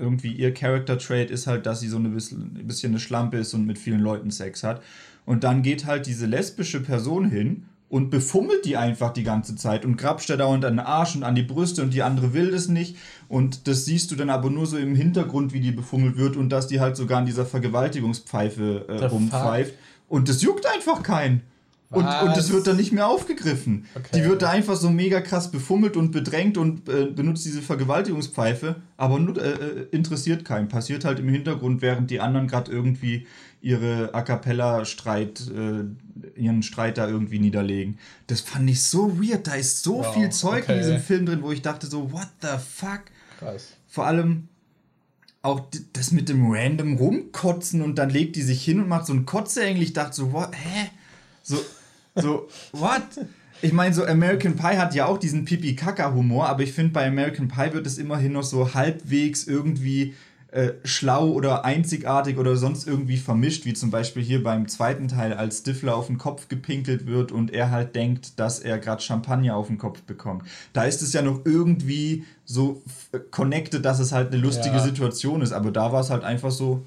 [0.00, 3.36] irgendwie ihr Character Trait ist halt, dass sie so ein bisschen, ein bisschen eine Schlampe
[3.38, 4.82] ist und mit vielen Leuten Sex hat.
[5.26, 9.84] Und dann geht halt diese lesbische Person hin und befummelt die einfach die ganze Zeit
[9.84, 12.52] und grapscht da dauernd an den Arsch und an die Brüste und die andere will
[12.52, 12.96] das nicht.
[13.28, 16.50] Und das siehst du dann aber nur so im Hintergrund, wie die befummelt wird und
[16.50, 19.74] dass die halt sogar an dieser Vergewaltigungspfeife äh, rumpfeift.
[20.08, 21.42] Und das juckt einfach keinen.
[21.92, 23.86] Und, und das wird dann nicht mehr aufgegriffen.
[23.96, 24.08] Okay.
[24.14, 28.76] Die wird da einfach so mega krass befummelt und bedrängt und äh, benutzt diese Vergewaltigungspfeife,
[28.96, 30.68] aber nur, äh, äh, interessiert keinen.
[30.68, 33.26] Passiert halt im Hintergrund, während die anderen gerade irgendwie
[33.60, 37.98] ihre A cappella-Streit, äh, ihren Streit da irgendwie niederlegen.
[38.28, 39.48] Das fand ich so weird.
[39.48, 40.14] Da ist so wow.
[40.14, 40.74] viel Zeug okay.
[40.74, 43.02] in diesem Film drin, wo ich dachte so, what the fuck?
[43.40, 43.72] Krass.
[43.88, 44.46] Vor allem
[45.42, 49.12] auch das mit dem random Rumkotzen und dann legt die sich hin und macht so
[49.12, 49.82] ein Kotzeengel.
[49.82, 50.90] Ich dachte so, what, hä?
[51.42, 51.56] So,
[52.14, 53.02] so, what?
[53.62, 57.48] Ich meine, so American Pie hat ja auch diesen Pipi-Kaka-Humor, aber ich finde, bei American
[57.48, 60.14] Pie wird es immerhin noch so halbwegs irgendwie
[60.52, 65.34] äh, schlau oder einzigartig oder sonst irgendwie vermischt, wie zum Beispiel hier beim zweiten Teil,
[65.34, 69.54] als Stifler auf den Kopf gepinkelt wird und er halt denkt, dass er gerade Champagner
[69.54, 70.42] auf den Kopf bekommt.
[70.72, 72.82] Da ist es ja noch irgendwie so
[73.30, 74.82] connected, dass es halt eine lustige ja.
[74.82, 76.82] Situation ist, aber da war es halt einfach so,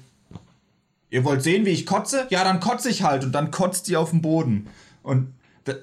[1.14, 2.26] Ihr wollt sehen, wie ich kotze?
[2.30, 3.22] Ja, dann kotze ich halt.
[3.22, 4.66] Und dann kotzt die auf den Boden.
[5.04, 5.32] Und.
[5.64, 5.74] Da,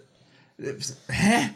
[1.07, 1.49] hä?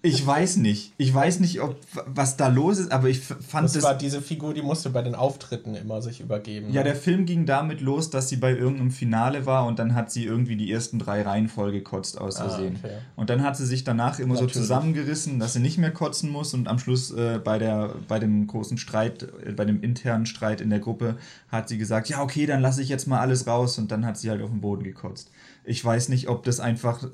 [0.00, 0.92] Ich weiß nicht.
[0.96, 3.72] Ich weiß nicht, ob was da los ist, aber ich fand das.
[3.72, 6.70] Das war diese Figur, die musste bei den Auftritten immer sich übergeben.
[6.70, 6.90] Ja, ne?
[6.90, 10.24] der Film ging damit los, dass sie bei irgendeinem Finale war und dann hat sie
[10.24, 12.78] irgendwie die ersten drei Reihen voll gekotzt aus ah, Versehen.
[12.82, 12.96] Ah, okay.
[13.16, 14.54] Und dann hat sie sich danach immer Natürlich.
[14.54, 18.20] so zusammengerissen, dass sie nicht mehr kotzen muss und am Schluss äh, bei, der, bei
[18.20, 21.16] dem großen Streit, äh, bei dem internen Streit in der Gruppe
[21.48, 24.16] hat sie gesagt, ja, okay, dann lasse ich jetzt mal alles raus und dann hat
[24.16, 25.30] sie halt auf den Boden gekotzt.
[25.68, 27.04] Ich weiß nicht, ob das einfach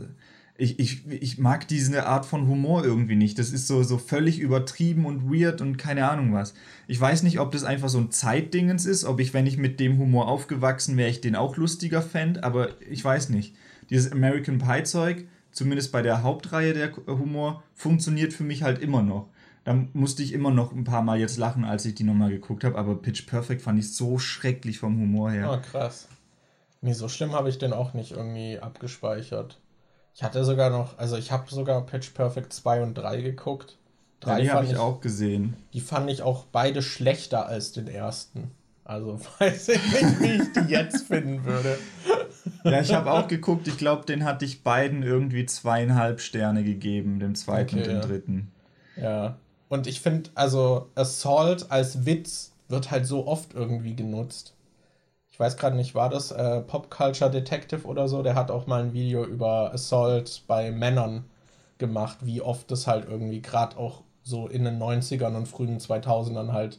[0.57, 3.39] ich, ich, ich mag diese Art von Humor irgendwie nicht.
[3.39, 6.55] Das ist so, so völlig übertrieben und weird und keine Ahnung was.
[6.87, 9.81] Ich weiß nicht, ob das einfach so ein Zeitdingens ist, ob ich, wenn ich mit
[9.81, 13.57] dem Humor aufgewachsen wäre, ich den auch lustiger fände, aber ich weiß nicht.
[13.91, 19.03] Dieses American Pie Zeug, zumindest bei der Hauptreihe der Humor, funktioniert für mich halt immer
[19.03, 19.29] noch.
[19.65, 22.65] Da musste ich immer noch ein paar Mal jetzt lachen, als ich die nochmal geguckt
[22.65, 25.51] habe, aber Pitch Perfect fand ich so schrecklich vom Humor her.
[25.53, 26.07] Oh, krass.
[26.85, 29.59] Nee, so schlimm habe ich den auch nicht irgendwie abgespeichert.
[30.15, 33.79] Ich hatte sogar noch, also ich habe sogar Pitch Perfect 2 und 3 geguckt.
[34.21, 35.57] Drei ja, die habe ich auch gesehen.
[35.73, 38.51] Die fand ich auch beide schlechter als den ersten.
[38.85, 41.79] Also weiß ich nicht, wie ich die jetzt finden würde.
[42.65, 47.19] Ja, ich habe auch geguckt, ich glaube, den hatte ich beiden irgendwie zweieinhalb Sterne gegeben,
[47.19, 48.07] dem zweiten okay, und dem ja.
[48.07, 48.53] dritten.
[48.97, 49.39] Ja.
[49.71, 54.54] Und ich finde, also Assault als Witz wird halt so oft irgendwie genutzt.
[55.35, 58.23] Ich weiß gerade nicht, war das äh, Pop Culture Detective oder so?
[58.23, 61.25] Der hat auch mal ein Video über Assault bei Männern
[61.79, 66.53] gemacht, wie oft das halt irgendwie gerade auch so in den 90ern und frühen 2000ern
[66.53, 66.79] halt,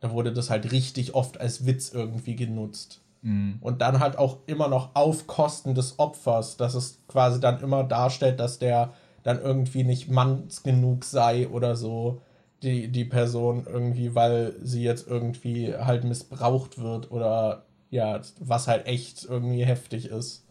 [0.00, 3.00] da wurde das halt richtig oft als Witz irgendwie genutzt.
[3.22, 3.56] Mhm.
[3.62, 7.84] Und dann halt auch immer noch auf Kosten des Opfers, dass es quasi dann immer
[7.84, 12.20] darstellt, dass der dann irgendwie nicht manns genug sei oder so,
[12.62, 18.86] die, die Person irgendwie, weil sie jetzt irgendwie halt missbraucht wird oder ja, was halt
[18.86, 20.42] echt irgendwie heftig ist.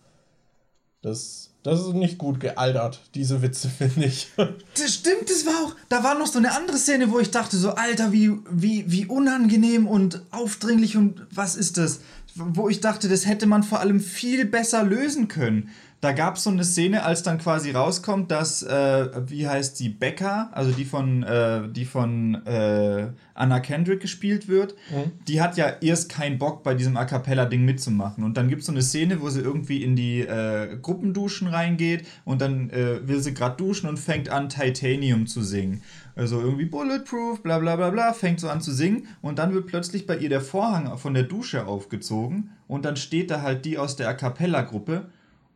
[1.02, 4.30] Das, das ist nicht gut gealtert, diese Witze, finde ich.
[4.38, 5.76] Das stimmt, das war auch.
[5.90, 9.08] Da war noch so eine andere Szene, wo ich dachte, so, Alter, wie, wie, wie
[9.08, 12.00] unangenehm und aufdringlich und was ist das?
[12.36, 15.70] Wo ich dachte, das hätte man vor allem viel besser lösen können
[16.04, 19.88] da gab es so eine Szene, als dann quasi rauskommt, dass, äh, wie heißt sie,
[19.88, 25.14] Becca, also die von, äh, die von äh, Anna Kendrick gespielt wird, mhm.
[25.30, 28.26] die hat ja erst keinen Bock, bei diesem A Cappella-Ding mitzumachen.
[28.26, 32.06] Und dann gibt es so eine Szene, wo sie irgendwie in die äh, Gruppenduschen reingeht
[32.26, 35.84] und dann äh, will sie gerade duschen und fängt an, Titanium zu singen.
[36.18, 39.68] Also irgendwie Bulletproof, bla bla bla bla, fängt so an zu singen und dann wird
[39.68, 43.78] plötzlich bei ihr der Vorhang von der Dusche aufgezogen und dann steht da halt die
[43.78, 45.06] aus der A Cappella-Gruppe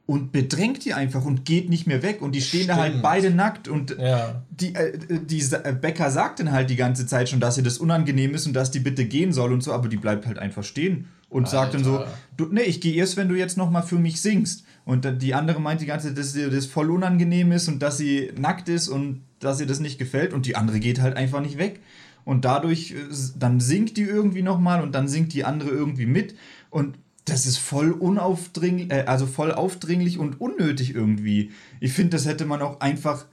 [0.07, 2.77] und bedrängt die einfach und geht nicht mehr weg und die stehen Stimmt.
[2.77, 4.41] da halt beide nackt und ja.
[4.49, 7.77] die, äh, die äh, Becker sagt dann halt die ganze Zeit schon, dass ihr das
[7.77, 10.63] unangenehm ist und dass die bitte gehen soll und so, aber die bleibt halt einfach
[10.63, 11.57] stehen und Alter.
[11.57, 12.05] sagt dann so,
[12.37, 14.63] du, nee, ich gehe erst, wenn du jetzt nochmal für mich singst.
[14.85, 17.97] Und die andere meint die ganze Zeit, dass ihr das voll unangenehm ist und dass
[17.97, 21.41] sie nackt ist und dass ihr das nicht gefällt und die andere geht halt einfach
[21.41, 21.81] nicht weg.
[22.23, 22.95] Und dadurch, äh,
[23.37, 26.35] dann singt die irgendwie nochmal und dann singt die andere irgendwie mit
[26.69, 31.51] und das ist voll unaufdringlich, äh, also voll aufdringlich und unnötig irgendwie.
[31.79, 33.25] Ich finde, das hätte man auch einfach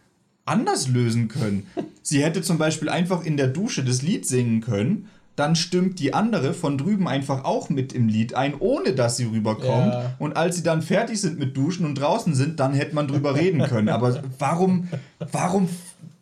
[0.44, 1.66] anders lösen können.
[2.02, 6.14] Sie hätte zum Beispiel einfach in der Dusche das Lied singen können, dann stimmt die
[6.14, 9.92] andere von drüben einfach auch mit im Lied ein, ohne dass sie rüberkommt.
[9.92, 10.14] Ja.
[10.18, 13.34] Und als sie dann fertig sind mit Duschen und draußen sind, dann hätte man drüber
[13.34, 13.88] reden können.
[13.88, 14.88] Aber warum,
[15.32, 15.68] warum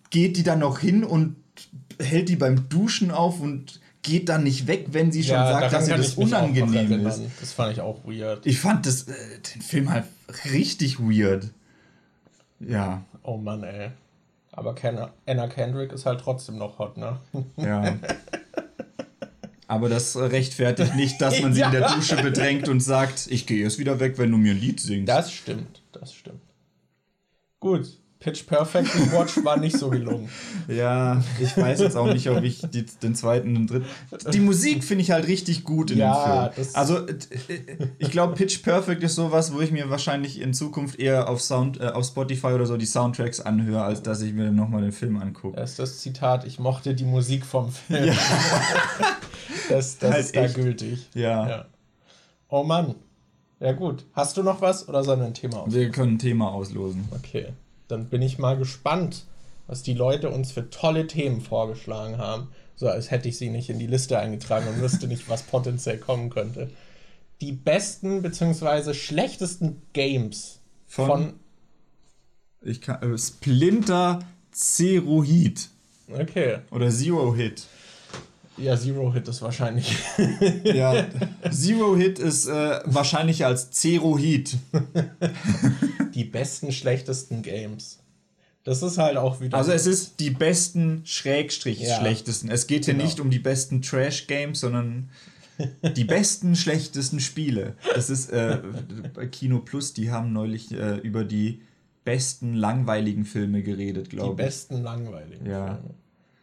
[0.08, 1.36] geht die dann noch hin und
[2.00, 5.72] hält die beim Duschen auf und geht dann nicht weg, wenn sie schon ja, sagt,
[5.72, 7.22] dass ihr das unangenehm ist.
[7.40, 8.44] Das fand ich auch weird.
[8.46, 9.14] Ich fand das, äh,
[9.54, 10.04] den Film halt
[10.52, 11.50] richtig weird.
[12.60, 13.02] Ja.
[13.22, 13.90] Oh Mann, ey.
[14.52, 14.74] Aber
[15.26, 17.18] Anna Kendrick ist halt trotzdem noch hot, ne?
[17.56, 17.96] Ja.
[19.66, 21.66] Aber das rechtfertigt nicht, dass man sie ja.
[21.66, 24.60] in der Dusche bedrängt und sagt, ich gehe jetzt wieder weg, wenn du mir ein
[24.60, 25.08] Lied singst.
[25.08, 26.42] Das stimmt, das stimmt.
[27.58, 27.88] Gut,
[28.22, 30.28] Pitch Perfect Watch war nicht so gelungen.
[30.68, 33.86] ja, ich weiß jetzt auch nicht, ob ich die, den zweiten und dritten.
[34.32, 36.68] Die Musik finde ich halt richtig gut in ja, dem Film.
[36.74, 37.00] Also,
[37.98, 41.80] ich glaube, Pitch Perfect ist sowas, wo ich mir wahrscheinlich in Zukunft eher auf, Sound,
[41.80, 45.16] äh, auf Spotify oder so die Soundtracks anhöre, als dass ich mir nochmal den Film
[45.16, 45.56] angucke.
[45.56, 48.04] Das ist das Zitat: Ich mochte die Musik vom Film.
[48.04, 48.14] Ja.
[49.68, 50.54] das das halt ist da echt.
[50.54, 51.08] gültig.
[51.14, 51.48] Ja.
[51.48, 51.64] ja.
[52.48, 52.94] Oh Mann.
[53.58, 54.04] Ja, gut.
[54.12, 55.80] Hast du noch was oder sollen wir ein Thema auslosen?
[55.80, 57.08] Wir können ein Thema auslosen.
[57.12, 57.48] Okay
[57.88, 59.24] dann bin ich mal gespannt,
[59.66, 62.48] was die Leute uns für tolle Themen vorgeschlagen haben.
[62.74, 65.98] So als hätte ich sie nicht in die Liste eingetragen und wüsste nicht, was potenziell
[65.98, 66.70] kommen könnte.
[67.40, 68.94] Die besten bzw.
[68.94, 71.32] schlechtesten Games von, von
[72.60, 74.20] ich kann, äh, Splinter
[74.52, 75.68] Zero Heat.
[76.08, 76.58] Okay.
[76.70, 77.66] Oder Zero Hit.
[78.58, 79.96] Ja, Zero Hit ist wahrscheinlich.
[80.64, 81.06] ja,
[81.50, 84.56] Zero Hit ist äh, wahrscheinlich als Zero Heat.
[86.14, 87.98] die besten, schlechtesten Games.
[88.64, 89.56] Das ist halt auch wieder.
[89.56, 91.98] Also es ist die besten, Schrägstrich ja.
[91.98, 92.48] schlechtesten.
[92.48, 93.04] Es geht hier genau.
[93.04, 95.10] nicht um die besten Trash-Games, sondern
[95.96, 97.74] die besten, schlechtesten Spiele.
[97.94, 98.60] Das ist äh,
[99.14, 101.62] bei Kino Plus, die haben neulich äh, über die
[102.04, 104.36] besten langweiligen Filme geredet, glaube ich.
[104.36, 105.74] Die besten langweiligen ja.
[105.74, 105.94] Filme.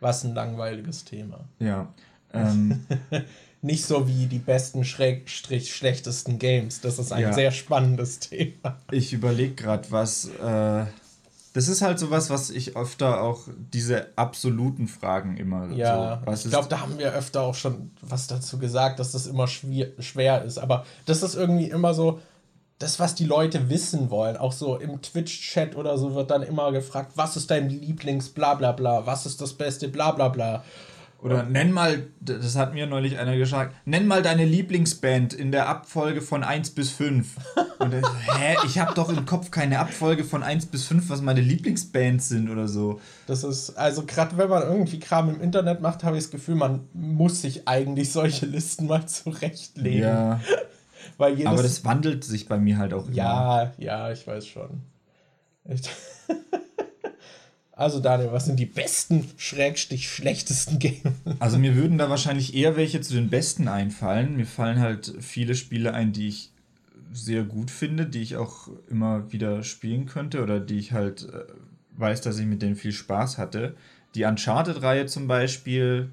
[0.01, 1.47] Was ein langweiliges Thema.
[1.59, 1.93] Ja.
[2.33, 2.85] Ähm,
[3.61, 6.79] Nicht so wie die besten Schrägstrich schlechtesten Games.
[6.81, 7.33] Das ist ein ja.
[7.33, 8.77] sehr spannendes Thema.
[8.91, 10.29] Ich überlege gerade, was.
[10.41, 10.85] Äh,
[11.53, 13.41] das ist halt sowas, was ich öfter auch
[13.73, 15.67] diese absoluten Fragen immer.
[15.71, 19.25] Ja, so, ich glaube, da haben wir öfter auch schon was dazu gesagt, dass das
[19.25, 20.59] immer schwer, schwer ist.
[20.59, 22.19] Aber das ist irgendwie immer so,
[22.77, 26.71] das, was die Leute wissen wollen, auch so im Twitch-Chat oder so, wird dann immer
[26.71, 30.63] gefragt, was ist dein Lieblings, bla bla bla, was ist das Beste, bla bla bla.
[31.21, 35.67] Oder nenn mal, das hat mir neulich einer gesagt, nenn mal deine Lieblingsband in der
[35.67, 37.35] Abfolge von 1 bis 5.
[37.79, 38.03] Und dann,
[38.37, 42.29] hä, ich habe doch im Kopf keine Abfolge von 1 bis 5, was meine Lieblingsbands
[42.29, 43.01] sind oder so.
[43.27, 46.55] Das ist, also gerade wenn man irgendwie Kram im Internet macht, habe ich das Gefühl,
[46.55, 50.03] man muss sich eigentlich solche Listen mal zurechtlegen.
[50.03, 50.39] Ja.
[51.17, 53.15] Weil jedes, Aber das wandelt sich bei mir halt auch immer.
[53.15, 54.81] Ja, ja, ich weiß schon.
[55.65, 55.89] Echt.
[57.79, 60.99] Also Daniel, was sind die besten, schrägstich schlechtesten Games?
[61.39, 64.35] Also mir würden da wahrscheinlich eher welche zu den besten einfallen.
[64.35, 66.51] Mir fallen halt viele Spiele ein, die ich
[67.13, 71.45] sehr gut finde, die ich auch immer wieder spielen könnte oder die ich halt äh,
[71.97, 73.77] weiß, dass ich mit denen viel Spaß hatte.
[74.13, 76.09] Die Uncharted-Reihe zum Beispiel,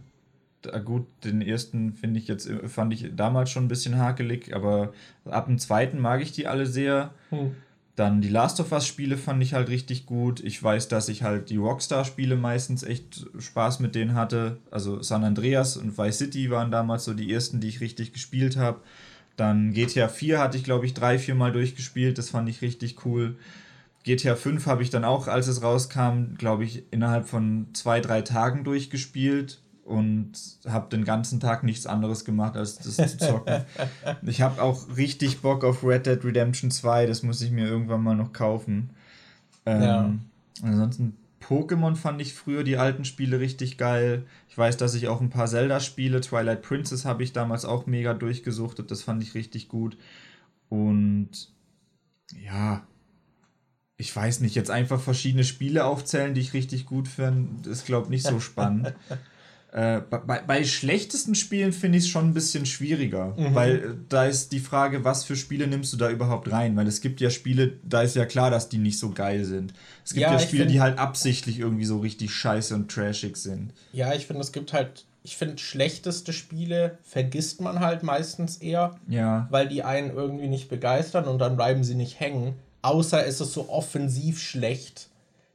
[0.62, 4.92] da gut, den ersten finde ich jetzt, fand ich damals schon ein bisschen hakelig, aber
[5.24, 7.12] ab dem zweiten mag ich die alle sehr.
[7.30, 7.56] Hm.
[7.96, 10.40] Dann die Last of Us-Spiele fand ich halt richtig gut.
[10.40, 14.58] Ich weiß, dass ich halt die Rockstar-Spiele meistens echt Spaß mit denen hatte.
[14.70, 18.58] Also San Andreas und Vice City waren damals so die ersten, die ich richtig gespielt
[18.58, 18.80] habe.
[19.36, 22.18] Dann GTA 4 hatte ich, glaube ich, drei, vier Mal durchgespielt.
[22.18, 23.36] Das fand ich richtig cool.
[24.04, 28.20] GTA 5 habe ich dann auch, als es rauskam, glaube ich, innerhalb von zwei, drei
[28.20, 30.32] Tagen durchgespielt und
[30.66, 33.64] habe den ganzen Tag nichts anderes gemacht, als das zu zocken.
[34.22, 38.02] ich habe auch richtig Bock auf Red Dead Redemption 2, das muss ich mir irgendwann
[38.02, 38.90] mal noch kaufen.
[39.64, 40.12] Ähm, ja.
[40.62, 44.26] Ansonsten Pokémon fand ich früher die alten Spiele richtig geil.
[44.48, 46.20] Ich weiß, dass ich auch ein paar Zelda spiele.
[46.20, 49.96] Twilight Princess habe ich damals auch mega durchgesuchtet, das fand ich richtig gut.
[50.68, 51.30] Und
[52.42, 52.84] ja,
[53.96, 58.06] ich weiß nicht, jetzt einfach verschiedene Spiele aufzählen, die ich richtig gut finde, ist, glaube
[58.06, 58.92] ich, nicht so spannend.
[59.76, 63.54] Äh, bei, bei, schlechtesten Spielen finde ich es schon ein bisschen schwieriger, mhm.
[63.54, 66.74] weil äh, da ist die Frage, was für Spiele nimmst du da überhaupt rein?
[66.76, 69.74] Weil es gibt ja Spiele, da ist ja klar, dass die nicht so geil sind.
[70.02, 73.74] Es gibt ja, ja Spiele, die halt absichtlich irgendwie so richtig scheiße und trashig sind.
[73.92, 78.96] Ja, ich finde, es gibt halt, ich finde, schlechteste Spiele vergisst man halt meistens eher,
[79.08, 79.46] ja.
[79.50, 82.54] weil die einen irgendwie nicht begeistern und dann bleiben sie nicht hängen.
[82.80, 85.10] Außer es ist so offensiv schlecht,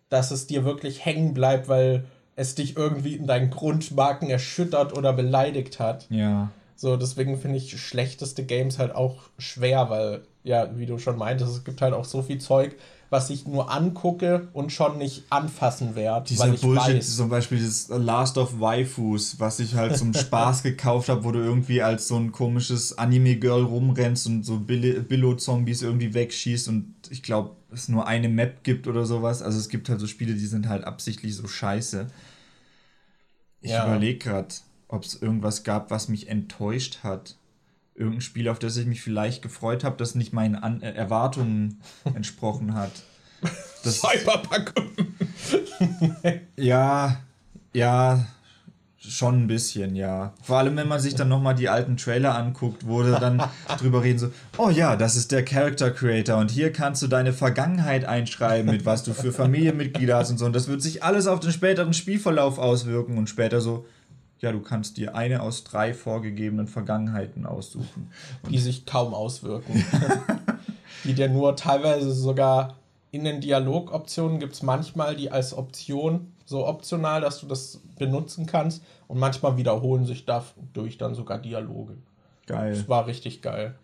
[0.09, 2.03] dass es dir wirklich hängen bleibt, weil
[2.41, 6.07] es dich irgendwie in deinen Grundmarken erschüttert oder beleidigt hat.
[6.09, 6.51] Ja.
[6.75, 11.51] So, deswegen finde ich schlechteste Games halt auch schwer, weil, ja, wie du schon meintest,
[11.51, 12.75] es gibt halt auch so viel Zeug,
[13.11, 16.27] was ich nur angucke und schon nicht anfassen werde.
[16.29, 17.17] Dieser weil ich Bullshit, weiß.
[17.17, 21.39] zum Beispiel dieses Last of Waifus, was ich halt zum Spaß gekauft habe, wo du
[21.39, 27.51] irgendwie als so ein komisches Anime-Girl rumrennst und so Billo-Zombies irgendwie wegschießt und ich glaube,
[27.73, 29.41] es nur eine Map gibt oder sowas.
[29.41, 32.07] Also es gibt halt so Spiele, die sind halt absichtlich so scheiße.
[33.61, 33.85] Ich ja.
[33.85, 34.53] überlege gerade,
[34.87, 37.37] ob es irgendwas gab, was mich enttäuscht hat.
[37.95, 41.81] Irgendein Spiel, auf das ich mich vielleicht gefreut habe, das nicht meinen An äh, Erwartungen
[42.13, 42.91] entsprochen hat.
[43.83, 44.73] Das Cyberpunk.
[46.55, 47.21] ja,
[47.73, 48.25] ja,
[49.03, 50.31] Schon ein bisschen, ja.
[50.43, 53.41] Vor allem, wenn man sich dann nochmal die alten Trailer anguckt, wurde dann
[53.79, 57.33] drüber reden, so, oh ja, das ist der Character Creator und hier kannst du deine
[57.33, 60.45] Vergangenheit einschreiben, mit was du für Familienmitglieder hast und so.
[60.45, 63.85] Und das wird sich alles auf den späteren Spielverlauf auswirken und später so,
[64.39, 68.11] ja, du kannst dir eine aus drei vorgegebenen Vergangenheiten aussuchen.
[68.43, 69.83] Und die sich kaum auswirken.
[71.05, 72.75] die dir nur teilweise sogar
[73.09, 78.45] in den Dialogoptionen gibt es manchmal die als Option so optional, dass du das benutzen
[78.47, 78.83] kannst.
[79.07, 81.97] Und manchmal wiederholen sich dadurch dann sogar Dialoge.
[82.47, 82.73] Geil.
[82.73, 83.75] Das war richtig geil.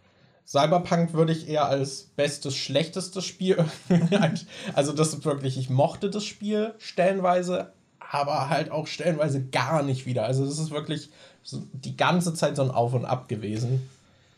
[0.46, 3.64] Cyberpunk würde ich eher als bestes, schlechtestes Spiel.
[4.74, 10.06] also, das ist wirklich, ich mochte das Spiel stellenweise, aber halt auch stellenweise gar nicht
[10.06, 10.26] wieder.
[10.26, 11.10] Also, das ist wirklich
[11.44, 13.90] so die ganze Zeit so ein Auf und Ab gewesen.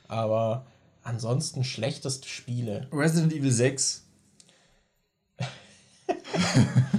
[0.08, 0.66] Aber
[1.04, 2.88] ansonsten schlechteste Spiele.
[2.92, 4.04] Resident Evil 6.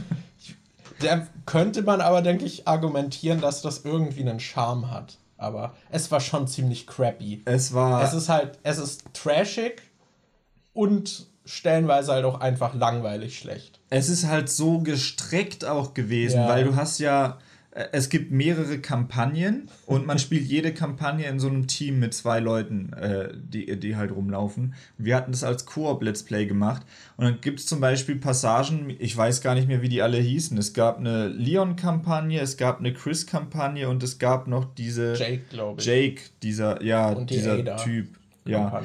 [1.00, 5.18] Da könnte man aber, denke ich, argumentieren, dass das irgendwie einen Charme hat.
[5.36, 7.42] Aber es war schon ziemlich crappy.
[7.46, 8.02] Es war.
[8.02, 9.82] Es ist halt, es ist trashig
[10.74, 13.80] und stellenweise halt auch einfach langweilig schlecht.
[13.88, 16.48] Es ist halt so gestreckt auch gewesen, ja.
[16.48, 17.38] weil du hast ja
[17.72, 22.40] es gibt mehrere Kampagnen und man spielt jede Kampagne in so einem Team mit zwei
[22.40, 24.74] Leuten, äh, die, die halt rumlaufen.
[24.98, 26.82] Wir hatten das als Koop-Let's Play gemacht
[27.16, 30.18] und dann gibt es zum Beispiel Passagen, ich weiß gar nicht mehr, wie die alle
[30.18, 30.58] hießen.
[30.58, 35.80] Es gab eine Leon-Kampagne, es gab eine Chris-Kampagne und es gab noch diese Jake, glaube
[35.80, 35.86] ich.
[35.86, 38.08] Jake, dieser, ja, die dieser Ada Typ.
[38.46, 38.82] Ja.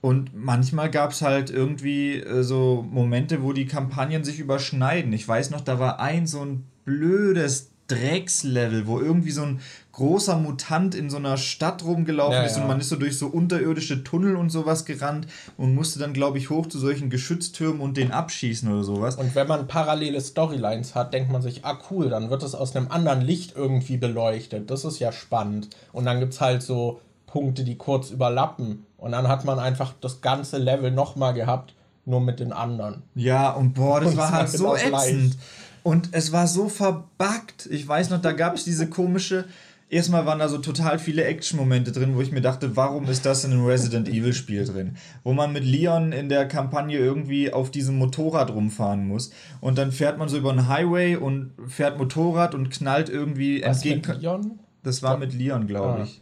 [0.00, 5.12] Und manchmal gab es halt irgendwie äh, so Momente, wo die Kampagnen sich überschneiden.
[5.12, 9.60] Ich weiß noch, da war ein so ein blödes Dreckslevel, wo irgendwie so ein
[9.92, 13.26] großer Mutant in so einer Stadt rumgelaufen Ja, ist und man ist so durch so
[13.26, 15.26] unterirdische Tunnel und sowas gerannt
[15.56, 19.16] und musste dann, glaube ich, hoch zu solchen Geschütztürmen und den abschießen oder sowas.
[19.16, 22.76] Und wenn man parallele Storylines hat, denkt man sich, ah cool, dann wird es aus
[22.76, 24.70] einem anderen Licht irgendwie beleuchtet.
[24.70, 25.68] Das ist ja spannend.
[25.92, 28.86] Und dann gibt es halt so Punkte, die kurz überlappen.
[28.98, 31.74] Und dann hat man einfach das ganze Level nochmal gehabt,
[32.04, 33.02] nur mit den anderen.
[33.14, 35.32] Ja, und boah, das Und war halt so genau ätzend.
[35.32, 35.38] gleich.
[35.82, 37.66] Und es war so verbuggt.
[37.70, 39.44] Ich weiß noch, da gab es diese komische.
[39.90, 43.44] Erstmal waren da so total viele Action-Momente drin, wo ich mir dachte, warum ist das
[43.44, 44.96] in einem Resident Evil-Spiel drin?
[45.24, 49.30] Wo man mit Leon in der Kampagne irgendwie auf diesem Motorrad rumfahren muss.
[49.62, 53.82] Und dann fährt man so über einen Highway und fährt Motorrad und knallt irgendwie Was
[53.82, 54.20] mit entgegen.
[54.20, 54.58] Leon?
[54.82, 56.04] Das war mit Leon, glaube Ah.
[56.04, 56.20] ich.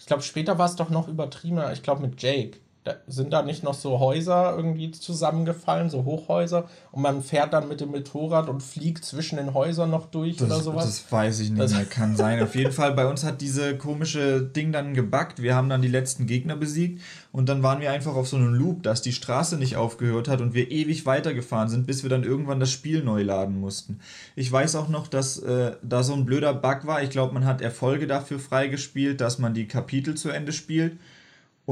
[0.00, 1.70] Ich glaube, später war es doch noch übertriebener.
[1.74, 2.58] Ich glaube, mit Jake.
[2.84, 6.68] Da sind da nicht noch so Häuser irgendwie zusammengefallen, so Hochhäuser.
[6.90, 10.56] Und man fährt dann mit dem Motorrad und fliegt zwischen den Häusern noch durch oder
[10.56, 10.84] Das, sowas.
[10.86, 12.42] das weiß ich nicht Das- mehr, kann sein.
[12.42, 15.40] Auf jeden Fall, bei uns hat diese komische Ding dann gebackt.
[15.40, 18.52] Wir haben dann die letzten Gegner besiegt und dann waren wir einfach auf so einem
[18.54, 22.24] Loop, dass die Straße nicht aufgehört hat und wir ewig weitergefahren sind, bis wir dann
[22.24, 24.00] irgendwann das Spiel neu laden mussten.
[24.34, 27.00] Ich weiß auch noch, dass äh, da so ein blöder Bug war.
[27.02, 30.98] Ich glaube, man hat Erfolge dafür freigespielt, dass man die Kapitel zu Ende spielt.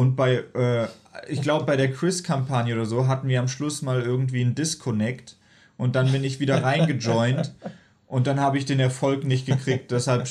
[0.00, 0.86] Und bei, äh,
[1.28, 5.36] ich glaube, bei der Chris-Kampagne oder so hatten wir am Schluss mal irgendwie einen Disconnect
[5.76, 7.52] und dann bin ich wieder reingejoint
[8.06, 9.90] und dann habe ich den Erfolg nicht gekriegt.
[9.90, 10.26] Deshalb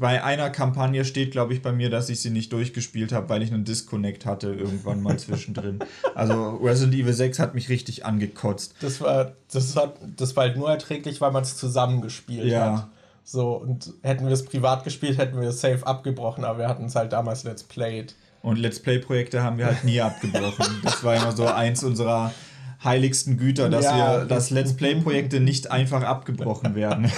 [0.00, 3.44] bei einer Kampagne steht, glaube ich, bei mir, dass ich sie nicht durchgespielt habe, weil
[3.44, 5.78] ich einen Disconnect hatte irgendwann mal zwischendrin.
[6.16, 8.74] Also Resident Evil 6 hat mich richtig angekotzt.
[8.80, 12.76] Das war, das hat, das war halt nur erträglich, weil man es zusammengespielt Ja.
[12.78, 12.88] hat.
[13.22, 16.86] So, und hätten wir es privat gespielt, hätten wir es safe abgebrochen, aber wir hatten
[16.86, 18.16] es halt damals Let's Played.
[18.42, 20.66] Und Let's Play-Projekte haben wir halt nie abgebrochen.
[20.82, 22.32] Das war immer so eins unserer
[22.82, 24.20] heiligsten Güter, dass Ja.
[24.20, 27.10] wir, dass Let's Play-Projekte nicht einfach abgebrochen werden.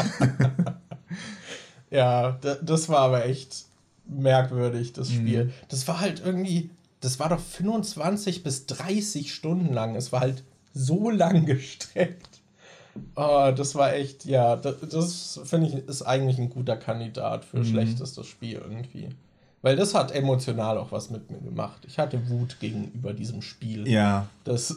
[1.91, 3.64] Ja, das war aber echt
[4.07, 5.14] merkwürdig, das Mhm.
[5.14, 5.53] Spiel.
[5.68, 6.70] Das war halt irgendwie,
[7.01, 9.95] das war doch 25 bis 30 Stunden lang.
[9.97, 10.43] Es war halt
[10.75, 12.41] so lang gestreckt.
[13.16, 17.59] Oh, das war echt, ja, das, das finde ich ist eigentlich ein guter Kandidat Mhm.
[17.59, 19.09] für schlechtestes Spiel irgendwie.
[19.64, 21.84] Weil das hat emotional auch was mit mir gemacht.
[21.86, 23.88] Ich hatte Wut gegenüber diesem Spiel.
[23.88, 24.76] ja, Das,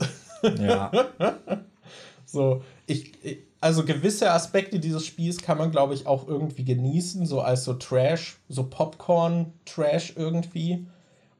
[0.58, 0.90] ja.
[2.26, 7.26] so, ich, ich- also gewisse Aspekte dieses Spiels kann man, glaube ich, auch irgendwie genießen,
[7.26, 10.86] so als so Trash, so Popcorn-Trash irgendwie.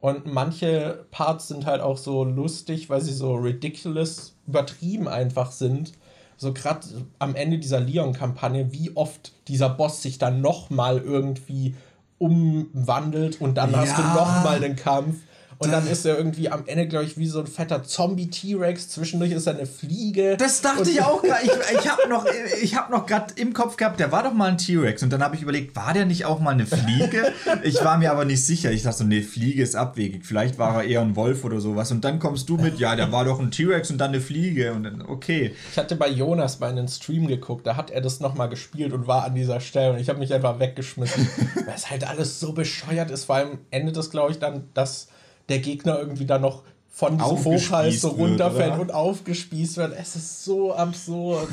[0.00, 5.92] Und manche Parts sind halt auch so lustig, weil sie so ridiculous, übertrieben einfach sind.
[6.36, 6.86] So gerade
[7.18, 11.74] am Ende dieser Leon-Kampagne, wie oft dieser Boss sich dann nochmal irgendwie
[12.18, 14.14] umwandelt und dann hast du Ja.
[14.14, 15.16] nochmal den Kampf.
[15.58, 18.90] Und dann ist er irgendwie am Ende, glaube ich, wie so ein fetter Zombie-T-Rex.
[18.90, 20.36] Zwischendurch ist er eine Fliege.
[20.36, 21.44] Das dachte ich auch gerade.
[21.44, 22.26] Ich, ich habe noch,
[22.62, 25.02] ich hab noch gerade im Kopf gehabt, der war doch mal ein T-Rex.
[25.02, 27.32] Und dann habe ich überlegt, war der nicht auch mal eine Fliege?
[27.64, 28.70] Ich war mir aber nicht sicher.
[28.70, 30.24] Ich dachte so, nee, Fliege ist abwegig.
[30.24, 31.90] Vielleicht war er eher ein Wolf oder sowas.
[31.90, 34.72] Und dann kommst du mit, ja, der war doch ein T-Rex und dann eine Fliege.
[34.74, 35.54] Und dann, okay.
[35.72, 38.92] Ich hatte bei Jonas mal in den Stream geguckt, da hat er das nochmal gespielt
[38.92, 41.28] und war an dieser Stelle und ich habe mich einfach weggeschmissen.
[41.66, 43.24] weil es halt alles so bescheuert ist.
[43.24, 45.08] Vor allem endet es, glaube ich, dann, dass
[45.48, 48.80] der Gegner irgendwie dann noch von diesem Hochhals so runterfällt oder?
[48.80, 49.94] und aufgespießt wird.
[49.98, 51.48] Es ist so absurd.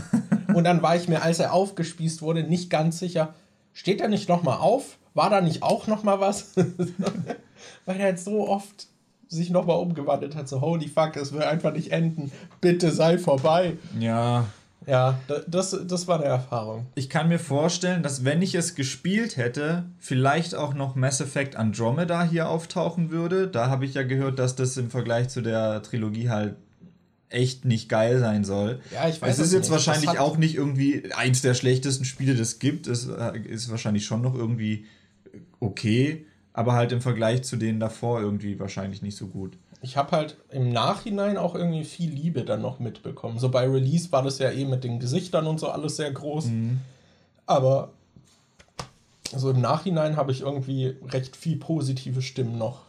[0.53, 3.35] und dann war ich mir, als er aufgespießt wurde, nicht ganz sicher,
[3.73, 4.97] steht er nicht nochmal auf?
[5.13, 6.55] War da nicht auch nochmal was?
[7.85, 8.87] Weil er halt so oft
[9.27, 12.31] sich nochmal umgewandelt hat, so holy fuck, es will einfach nicht enden.
[12.61, 13.77] Bitte sei vorbei.
[13.99, 14.45] Ja.
[14.87, 16.85] Ja, da- das, das war eine Erfahrung.
[16.95, 21.55] Ich kann mir vorstellen, dass wenn ich es gespielt hätte, vielleicht auch noch Mass Effect
[21.55, 23.47] Andromeda hier auftauchen würde.
[23.47, 26.55] Da habe ich ja gehört, dass das im Vergleich zu der Trilogie halt
[27.29, 28.79] echt nicht geil sein soll.
[28.93, 29.71] Ja, ich weiß Es ist es jetzt nicht.
[29.71, 32.87] wahrscheinlich auch nicht irgendwie eins der schlechtesten Spiele, das es gibt.
[32.87, 34.85] Es äh, ist wahrscheinlich schon noch irgendwie
[35.59, 39.57] okay, aber halt im Vergleich zu denen davor irgendwie wahrscheinlich nicht so gut.
[39.85, 43.37] Ich habe halt im Nachhinein auch irgendwie viel Liebe dann noch mitbekommen.
[43.37, 46.49] So bei Release war das ja eh mit den Gesichtern und so alles sehr groß.
[47.45, 47.91] Aber
[49.35, 52.87] so im Nachhinein habe ich irgendwie recht viel positive Stimmen noch.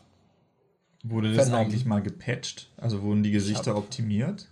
[1.03, 1.67] Wurde das Vernommen.
[1.67, 2.71] eigentlich mal gepatcht?
[2.79, 4.49] Also wurden die Gesichter hab- optimiert?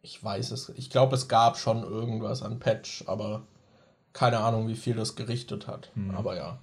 [0.00, 0.68] Ich weiß es.
[0.76, 3.42] Ich glaube, es gab schon irgendwas an Patch, aber
[4.12, 5.90] keine Ahnung, wie viel das gerichtet hat.
[6.14, 6.60] Aber ja.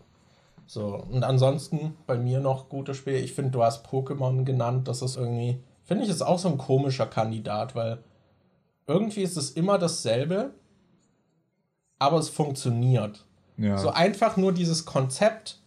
[0.71, 3.17] So, und ansonsten bei mir noch gute Spiele.
[3.17, 4.87] Ich finde, du hast Pokémon genannt.
[4.87, 7.97] Das ist irgendwie, finde ich, ist auch so ein komischer Kandidat, weil
[8.87, 10.51] irgendwie ist es immer dasselbe,
[11.99, 13.25] aber es funktioniert.
[13.57, 13.77] Ja.
[13.77, 15.59] So einfach nur dieses Konzept,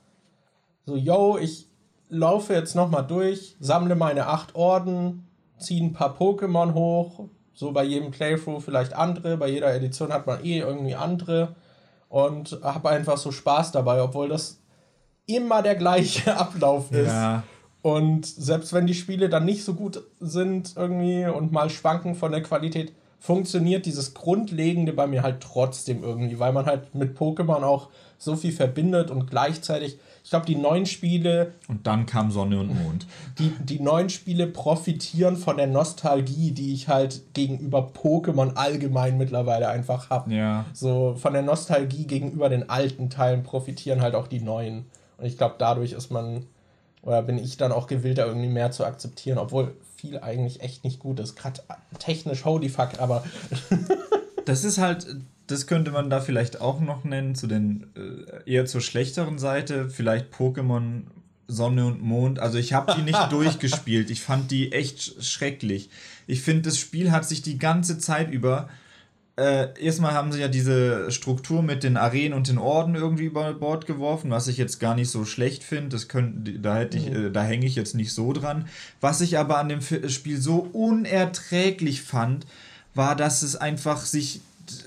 [0.86, 1.68] so, yo, ich
[2.08, 5.28] laufe jetzt nochmal durch, sammle meine acht Orden,
[5.58, 10.26] ziehe ein paar Pokémon hoch, so bei jedem Playthrough vielleicht andere, bei jeder Edition hat
[10.26, 11.56] man eh irgendwie andere
[12.08, 14.63] und habe einfach so Spaß dabei, obwohl das
[15.26, 17.08] immer der gleiche Ablauf ist.
[17.08, 17.42] Ja.
[17.82, 22.32] Und selbst wenn die Spiele dann nicht so gut sind irgendwie und mal schwanken von
[22.32, 22.92] der Qualität,
[23.24, 28.36] funktioniert dieses Grundlegende bei mir halt trotzdem irgendwie, weil man halt mit Pokémon auch so
[28.36, 31.52] viel verbindet und gleichzeitig, ich glaube, die neuen Spiele.
[31.68, 33.06] Und dann kam Sonne und Mond.
[33.38, 39.68] Die, die neuen Spiele profitieren von der Nostalgie, die ich halt gegenüber Pokémon allgemein mittlerweile
[39.68, 40.32] einfach habe.
[40.32, 40.64] Ja.
[40.72, 44.86] So von der Nostalgie gegenüber den alten Teilen profitieren halt auch die neuen.
[45.18, 46.46] Und ich glaube, dadurch ist man,
[47.02, 50.84] oder bin ich dann auch gewillt, da irgendwie mehr zu akzeptieren, obwohl viel eigentlich echt
[50.84, 51.36] nicht gut ist.
[51.36, 51.62] Gerade
[51.98, 53.24] technisch, holy fuck, aber.
[54.44, 55.06] das ist halt,
[55.46, 59.88] das könnte man da vielleicht auch noch nennen, zu den äh, eher zur schlechteren Seite.
[59.88, 61.02] Vielleicht Pokémon
[61.46, 62.38] Sonne und Mond.
[62.38, 64.10] Also ich habe die nicht durchgespielt.
[64.10, 65.90] Ich fand die echt schrecklich.
[66.26, 68.68] Ich finde, das Spiel hat sich die ganze Zeit über
[69.36, 73.52] äh, erstmal haben sie ja diese Struktur mit den Arenen und den Orden irgendwie über
[73.54, 75.98] Bord geworfen, was ich jetzt gar nicht so schlecht finde.
[76.60, 77.26] da hätte ich, mhm.
[77.26, 78.68] äh, da hänge ich jetzt nicht so dran.
[79.00, 82.46] Was ich aber an dem Spiel so unerträglich fand,
[82.94, 84.40] war, dass es einfach sich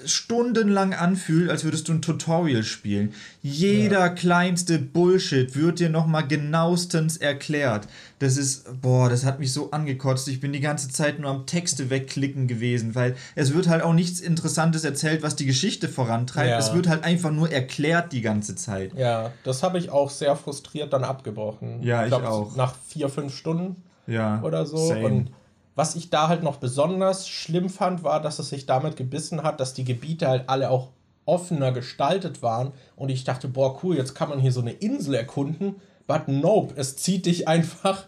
[0.05, 3.13] stundenlang anfühlt, als würdest du ein Tutorial spielen.
[3.41, 4.09] Jeder ja.
[4.09, 7.87] kleinste Bullshit wird dir nochmal genauestens erklärt.
[8.19, 10.27] Das ist, boah, das hat mich so angekotzt.
[10.27, 13.93] Ich bin die ganze Zeit nur am Texte wegklicken gewesen, weil es wird halt auch
[13.93, 16.49] nichts Interessantes erzählt, was die Geschichte vorantreibt.
[16.49, 16.57] Ja.
[16.57, 18.93] Es wird halt einfach nur erklärt die ganze Zeit.
[18.95, 21.83] Ja, das habe ich auch sehr frustriert dann abgebrochen.
[21.83, 22.55] Ja, ich, ich glaub, auch.
[22.55, 23.75] Nach vier, fünf Stunden
[24.07, 24.77] ja, oder so.
[24.77, 25.05] Same.
[25.05, 25.31] Und
[25.77, 29.59] was ich da halt noch besonders schlimm fand, war, dass es sich damit gebissen hat,
[29.59, 30.89] dass die Gebiete halt alle auch
[31.25, 32.73] offener gestaltet waren.
[32.95, 35.75] Und ich dachte, boah, cool, jetzt kann man hier so eine Insel erkunden.
[36.07, 38.05] But nope, es zieht dich einfach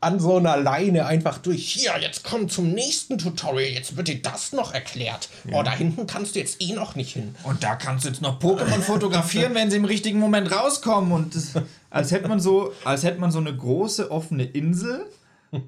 [0.00, 1.68] an so einer Leine einfach durch.
[1.74, 3.70] Hier, jetzt komm zum nächsten Tutorial.
[3.70, 5.28] Jetzt wird dir das noch erklärt.
[5.48, 5.60] Ja.
[5.60, 7.36] Oh, da hinten kannst du jetzt eh noch nicht hin.
[7.44, 11.12] Und da kannst du jetzt noch Pokémon fotografieren, wenn sie im richtigen Moment rauskommen.
[11.12, 11.52] Und das,
[11.88, 15.06] als hätte man so, als hätte man so eine große offene Insel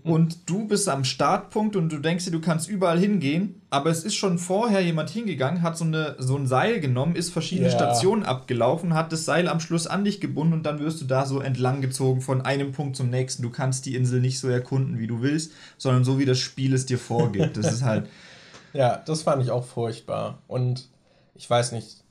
[0.05, 4.05] und du bist am Startpunkt und du denkst dir, du kannst überall hingehen, aber es
[4.05, 7.75] ist schon vorher jemand hingegangen, hat so, eine, so ein Seil genommen, ist verschiedene ja.
[7.75, 11.27] Stationen abgelaufen, hat das Seil am Schluss an dich gebunden und dann wirst du da
[11.27, 13.43] so entlang gezogen von einem Punkt zum nächsten.
[13.43, 16.75] Du kannst die Insel nicht so erkunden, wie du willst, sondern so, wie das Spiel
[16.75, 17.57] es dir vorgibt.
[17.57, 18.09] Das ist halt.
[18.73, 20.39] ja, das fand ich auch furchtbar.
[20.47, 20.89] Und
[21.35, 22.05] ich weiß nicht,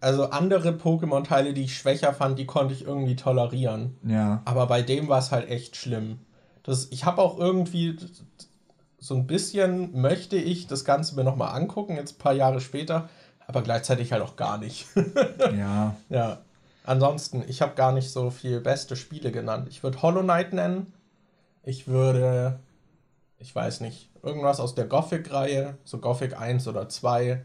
[0.00, 3.94] also andere Pokémon-Teile, die ich schwächer fand, die konnte ich irgendwie tolerieren.
[4.04, 4.42] Ja.
[4.44, 6.18] Aber bei dem war es halt echt schlimm.
[6.62, 7.96] Das, ich habe auch irgendwie
[8.98, 13.08] so ein bisschen möchte ich das Ganze mir nochmal angucken, jetzt ein paar Jahre später,
[13.46, 14.86] aber gleichzeitig halt auch gar nicht.
[15.56, 15.96] ja.
[16.08, 16.38] Ja.
[16.84, 19.66] Ansonsten, ich habe gar nicht so viel beste Spiele genannt.
[19.70, 20.92] Ich würde Hollow Knight nennen.
[21.64, 22.60] Ich würde,
[23.38, 27.44] ich weiß nicht, irgendwas aus der Gothic-Reihe, so Gothic 1 oder 2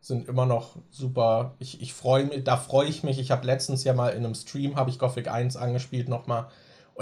[0.00, 1.54] sind immer noch super.
[1.58, 3.18] Ich, ich freue mich, da freue ich mich.
[3.18, 6.48] Ich habe letztens ja mal in einem Stream, habe ich Gothic 1 angespielt nochmal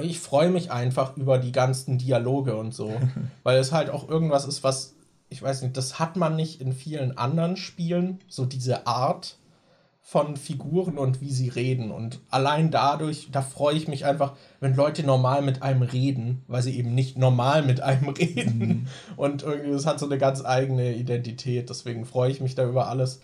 [0.02, 2.92] ich freue mich einfach über die ganzen Dialoge und so,
[3.42, 4.94] weil es halt auch irgendwas ist, was,
[5.28, 9.38] ich weiß nicht, das hat man nicht in vielen anderen Spielen, so diese Art
[10.08, 11.90] von Figuren und wie sie reden.
[11.90, 16.62] Und allein dadurch, da freue ich mich einfach, wenn Leute normal mit einem reden, weil
[16.62, 18.58] sie eben nicht normal mit einem reden.
[18.58, 18.86] Mhm.
[19.18, 21.68] Und irgendwie, das hat so eine ganz eigene Identität.
[21.68, 23.20] Deswegen freue ich mich da über alles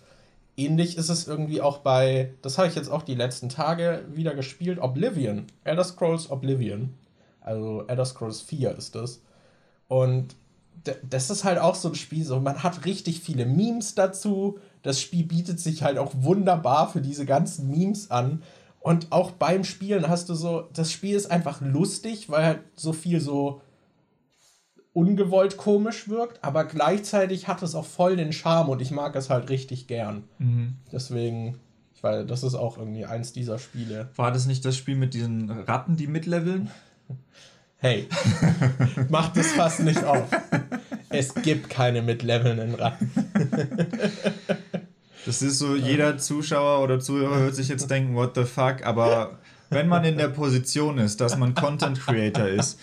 [0.57, 4.33] ähnlich ist es irgendwie auch bei, das habe ich jetzt auch die letzten Tage wieder
[4.33, 5.45] gespielt, Oblivion.
[5.63, 6.93] Elder Scrolls Oblivion.
[7.41, 9.21] Also Elder Scrolls 4 ist das.
[9.87, 10.35] Und
[11.09, 14.59] das ist halt auch so ein Spiel, so man hat richtig viele Memes dazu.
[14.83, 18.43] Das Spiel bietet sich halt auch wunderbar für diese ganzen Memes an.
[18.79, 22.93] Und auch beim Spielen hast du so, das Spiel ist einfach lustig, weil halt so
[22.93, 23.61] viel so
[24.95, 29.29] ungewollt komisch wirkt, aber gleichzeitig hat es auch voll den Charme und ich mag es
[29.29, 30.23] halt richtig gern.
[30.39, 30.77] Mhm.
[30.91, 31.59] Deswegen,
[32.01, 34.09] weil das ist auch irgendwie eins dieser Spiele.
[34.15, 36.71] War das nicht das Spiel mit diesen Ratten, die mitleveln?
[37.77, 38.07] Hey,
[39.09, 40.23] mach das fast nicht auf.
[41.09, 43.11] Es gibt keine mitlevelnden Ratten.
[45.25, 49.39] Das ist so, jeder Zuschauer oder Zuhörer hört sich jetzt denken, what the fuck, aber
[49.71, 52.79] wenn man in der Position ist, dass man Content Creator ist,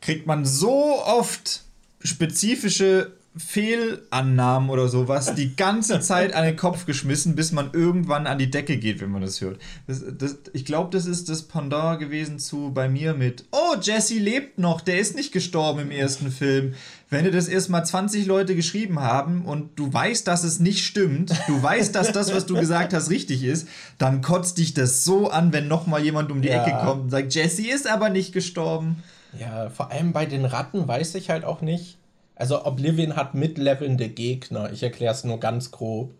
[0.00, 1.62] kriegt man so oft
[2.02, 8.38] spezifische Fehlannahmen oder sowas die ganze Zeit an den Kopf geschmissen, bis man irgendwann an
[8.38, 9.60] die Decke geht, wenn man das hört.
[9.86, 14.18] Das, das, ich glaube, das ist das Pendant gewesen zu bei mir mit, oh, Jesse
[14.18, 16.74] lebt noch, der ist nicht gestorben im ersten Film.
[17.08, 21.32] Wenn dir das erstmal 20 Leute geschrieben haben und du weißt, dass es nicht stimmt,
[21.46, 25.30] du weißt, dass das, was du gesagt hast, richtig ist, dann kotzt dich das so
[25.30, 26.64] an, wenn nochmal jemand um die ja.
[26.64, 29.02] Ecke kommt und sagt, Jesse ist aber nicht gestorben.
[29.38, 31.98] Ja, vor allem bei den Ratten weiß ich halt auch nicht.
[32.34, 34.72] Also Oblivion hat mitlevelnde Gegner.
[34.72, 36.14] Ich erkläre es nur ganz grob.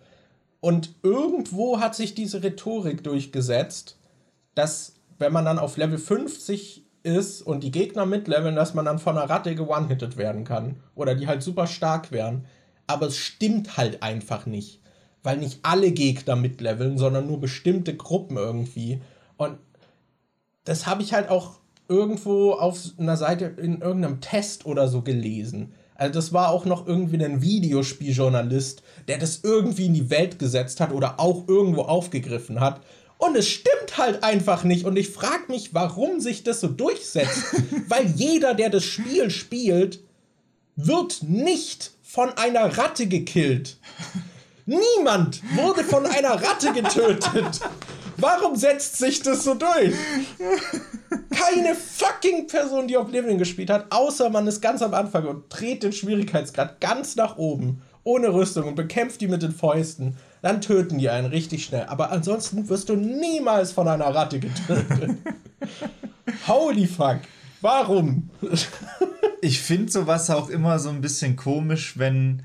[0.60, 3.98] Und irgendwo hat sich diese Rhetorik durchgesetzt,
[4.54, 8.98] dass wenn man dann auf Level 50 ist und die Gegner mitleveln, dass man dann
[8.98, 10.76] von einer Ratte geone-hitted werden kann.
[10.94, 12.44] Oder die halt super stark wären.
[12.86, 14.82] Aber es stimmt halt einfach nicht.
[15.22, 19.00] Weil nicht alle Gegner mitleveln, sondern nur bestimmte Gruppen irgendwie.
[19.36, 19.58] Und
[20.64, 21.59] das habe ich halt auch
[21.90, 25.74] irgendwo auf einer Seite in irgendeinem Test oder so gelesen.
[25.94, 30.80] Also das war auch noch irgendwie ein Videospieljournalist, der das irgendwie in die Welt gesetzt
[30.80, 32.80] hat oder auch irgendwo aufgegriffen hat.
[33.18, 34.86] Und es stimmt halt einfach nicht.
[34.86, 37.44] Und ich frage mich, warum sich das so durchsetzt.
[37.88, 40.00] Weil jeder, der das Spiel spielt,
[40.74, 43.76] wird nicht von einer Ratte gekillt.
[44.66, 47.60] Niemand wurde von einer Ratte getötet.
[48.20, 49.94] Warum setzt sich das so durch?
[51.30, 55.82] Keine fucking Person, die Oblivion gespielt hat, außer man ist ganz am Anfang und dreht
[55.82, 60.16] den Schwierigkeitsgrad ganz nach oben, ohne Rüstung und bekämpft die mit den Fäusten.
[60.42, 61.84] Dann töten die einen richtig schnell.
[61.86, 65.16] Aber ansonsten wirst du niemals von einer Ratte getötet.
[66.46, 67.18] Holy fuck.
[67.60, 68.30] Warum?
[69.42, 72.42] ich finde sowas auch immer so ein bisschen komisch, wenn,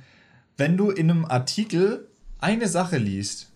[0.57, 2.07] wenn du in einem Artikel
[2.39, 3.51] eine Sache liest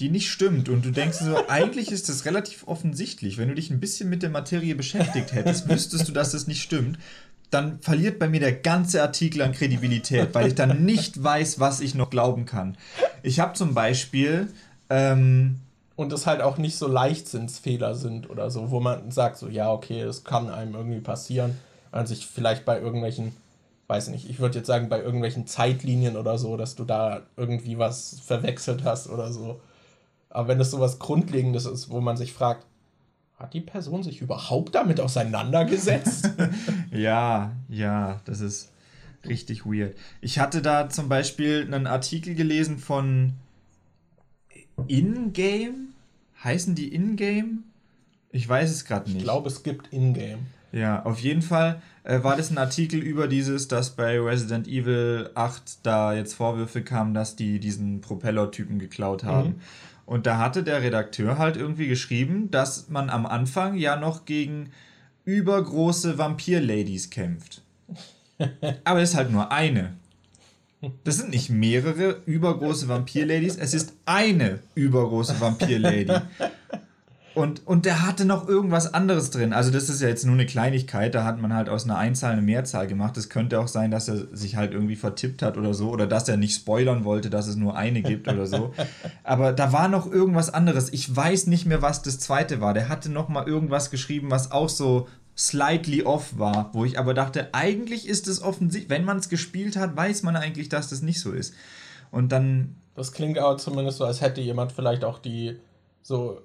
[0.00, 0.68] die nicht stimmt.
[0.68, 3.38] Und du denkst so, eigentlich ist das relativ offensichtlich.
[3.38, 6.62] Wenn du dich ein bisschen mit der Materie beschäftigt hättest, wüsstest du, dass das nicht
[6.62, 6.98] stimmt.
[7.50, 11.80] Dann verliert bei mir der ganze Artikel an Kredibilität, weil ich dann nicht weiß, was
[11.80, 12.76] ich noch glauben kann.
[13.22, 14.48] Ich habe zum Beispiel.
[14.90, 15.60] Ähm,
[15.96, 19.72] und es halt auch nicht so Leichtsinnsfehler sind oder so, wo man sagt, so, ja,
[19.72, 21.58] okay, das kann einem irgendwie passieren.
[21.90, 23.32] Man sich vielleicht bei irgendwelchen
[23.88, 27.78] weiß nicht, ich würde jetzt sagen, bei irgendwelchen Zeitlinien oder so, dass du da irgendwie
[27.78, 29.60] was verwechselt hast oder so.
[30.30, 32.66] Aber wenn es so was Grundlegendes ist, wo man sich fragt,
[33.36, 36.30] hat die Person sich überhaupt damit auseinandergesetzt?
[36.90, 38.72] ja, ja, das ist
[39.26, 39.96] richtig weird.
[40.20, 43.34] Ich hatte da zum Beispiel einen Artikel gelesen von
[44.86, 45.88] Ingame.
[46.42, 47.58] Heißen die Ingame?
[48.30, 49.18] Ich weiß es gerade nicht.
[49.18, 50.38] Ich glaube, es gibt Ingame.
[50.70, 55.30] Ja, auf jeden Fall äh, war das ein Artikel über dieses, dass bei Resident Evil
[55.34, 59.48] 8 da jetzt Vorwürfe kamen, dass die diesen Propeller-Typen geklaut haben.
[59.48, 59.60] Mhm.
[60.08, 64.70] Und da hatte der Redakteur halt irgendwie geschrieben, dass man am Anfang ja noch gegen
[65.26, 67.60] übergroße Vampir-Ladies kämpft.
[68.84, 69.92] Aber es ist halt nur eine.
[71.04, 76.14] Das sind nicht mehrere übergroße Vampir-Ladies, es ist eine übergroße Vampir-Lady.
[77.38, 79.52] Und, und der hatte noch irgendwas anderes drin.
[79.52, 81.14] Also, das ist ja jetzt nur eine Kleinigkeit.
[81.14, 83.16] Da hat man halt aus einer Einzahl eine Mehrzahl gemacht.
[83.16, 85.90] Es könnte auch sein, dass er sich halt irgendwie vertippt hat oder so.
[85.90, 88.74] Oder dass er nicht spoilern wollte, dass es nur eine gibt oder so.
[89.22, 90.92] Aber da war noch irgendwas anderes.
[90.92, 92.74] Ich weiß nicht mehr, was das zweite war.
[92.74, 96.70] Der hatte noch mal irgendwas geschrieben, was auch so slightly off war.
[96.72, 98.90] Wo ich aber dachte, eigentlich ist es offensichtlich.
[98.90, 101.54] Wenn man es gespielt hat, weiß man eigentlich, dass das nicht so ist.
[102.10, 102.74] Und dann.
[102.96, 105.60] Das klingt aber zumindest so, als hätte jemand vielleicht auch die
[106.02, 106.40] so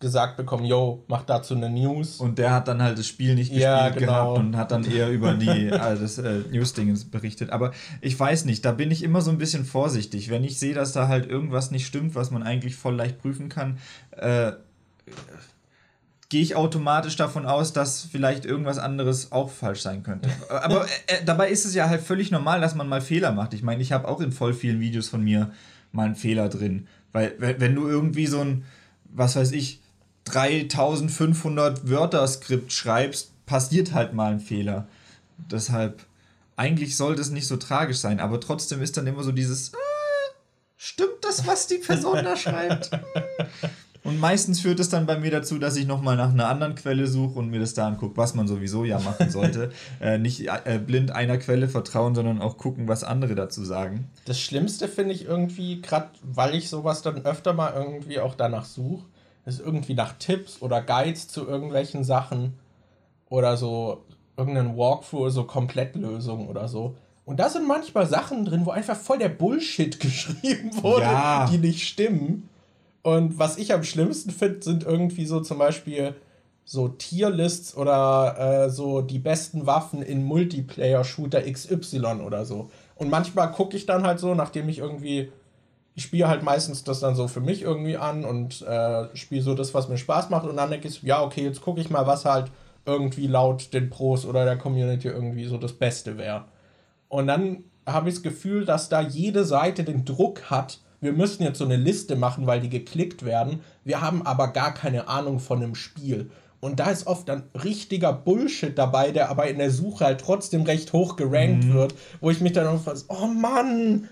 [0.00, 2.20] gesagt bekommen, yo, mach dazu eine News.
[2.20, 4.34] Und der hat dann halt das Spiel nicht gespielt ja, genau.
[4.34, 7.50] gehabt und hat dann eher über die also das äh, News-Dingens berichtet.
[7.50, 10.30] Aber ich weiß nicht, da bin ich immer so ein bisschen vorsichtig.
[10.30, 13.48] Wenn ich sehe, dass da halt irgendwas nicht stimmt, was man eigentlich voll leicht prüfen
[13.48, 13.78] kann,
[14.12, 14.52] äh,
[16.28, 20.28] gehe ich automatisch davon aus, dass vielleicht irgendwas anderes auch falsch sein könnte.
[20.48, 23.52] Aber äh, äh, dabei ist es ja halt völlig normal, dass man mal Fehler macht.
[23.52, 25.50] Ich meine, ich habe auch in voll vielen Videos von mir
[25.90, 26.86] mal einen Fehler drin.
[27.12, 28.64] Weil, wenn du irgendwie so ein,
[29.06, 29.80] was weiß ich,
[30.28, 34.86] 3500 Wörter Skript schreibst, passiert halt mal ein Fehler.
[35.50, 36.04] Deshalb,
[36.56, 40.34] eigentlich sollte es nicht so tragisch sein, aber trotzdem ist dann immer so dieses, ah,
[40.76, 42.90] stimmt das, was die Person da schreibt?
[44.04, 47.06] Und meistens führt es dann bei mir dazu, dass ich nochmal nach einer anderen Quelle
[47.06, 49.70] suche und mir das da angucke, was man sowieso ja machen sollte.
[50.00, 54.08] äh, nicht äh, blind einer Quelle vertrauen, sondern auch gucken, was andere dazu sagen.
[54.24, 58.64] Das Schlimmste finde ich irgendwie, gerade weil ich sowas dann öfter mal irgendwie auch danach
[58.64, 59.04] suche,
[59.48, 62.54] ist irgendwie nach Tipps oder Guides zu irgendwelchen Sachen
[63.28, 64.04] oder so
[64.36, 66.94] irgendein Walkthrough, so Komplettlösungen oder so.
[67.24, 71.46] Und da sind manchmal Sachen drin, wo einfach voll der Bullshit geschrieben wurde, ja.
[71.50, 72.48] die nicht stimmen.
[73.02, 76.14] Und was ich am schlimmsten finde, sind irgendwie so zum Beispiel
[76.64, 82.70] so Tierlists oder äh, so die besten Waffen in Multiplayer-Shooter XY oder so.
[82.94, 85.32] Und manchmal gucke ich dann halt so, nachdem ich irgendwie
[85.98, 89.54] ich spiele halt meistens das dann so für mich irgendwie an und äh, spiele so
[89.54, 90.46] das, was mir Spaß macht.
[90.46, 92.52] Und dann denke ich, ja, okay, jetzt gucke ich mal, was halt
[92.86, 96.44] irgendwie laut den Pros oder der Community irgendwie so das Beste wäre.
[97.08, 101.42] Und dann habe ich das Gefühl, dass da jede Seite den Druck hat, wir müssen
[101.42, 103.58] jetzt so eine Liste machen, weil die geklickt werden.
[103.82, 106.30] Wir haben aber gar keine Ahnung von dem Spiel.
[106.60, 110.62] Und da ist oft dann richtiger Bullshit dabei, der aber in der Suche halt trotzdem
[110.62, 111.74] recht hoch gerankt mhm.
[111.74, 114.08] wird, wo ich mich dann auch frage, oh Mann,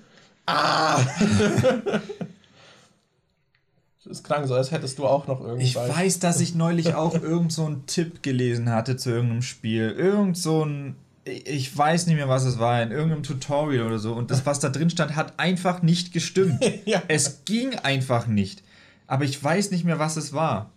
[0.46, 1.00] Ah!
[4.08, 5.68] Es klang so, als hättest du auch noch irgendwas.
[5.68, 9.90] Ich weiß, dass ich neulich auch irgend so einen Tipp gelesen hatte zu irgendeinem Spiel.
[9.90, 10.96] Irgend so ein.
[11.24, 14.12] Ich weiß nicht mehr, was es war, in irgendeinem Tutorial oder so.
[14.12, 16.64] Und das, was da drin stand, hat einfach nicht gestimmt.
[16.84, 17.02] Ja.
[17.08, 18.62] Es ging einfach nicht.
[19.08, 20.70] Aber ich weiß nicht mehr, was es war.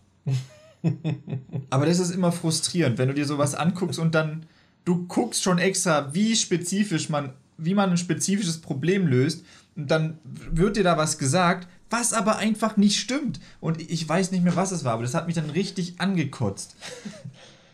[1.69, 4.47] Aber das ist immer frustrierend, wenn du dir sowas anguckst und dann
[4.85, 9.43] du guckst schon extra, wie spezifisch man, wie man ein spezifisches Problem löst
[9.75, 13.39] und dann wird dir da was gesagt, was aber einfach nicht stimmt.
[13.59, 16.75] Und ich weiß nicht mehr, was es war, aber das hat mich dann richtig angekotzt.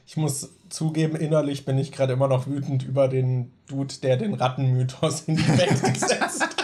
[0.07, 4.36] Ich muss zugeben, innerlich bin ich gerade immer noch wütend über den Dude, der den
[4.36, 6.55] Rattenmythos in die Welt gesetzt hat.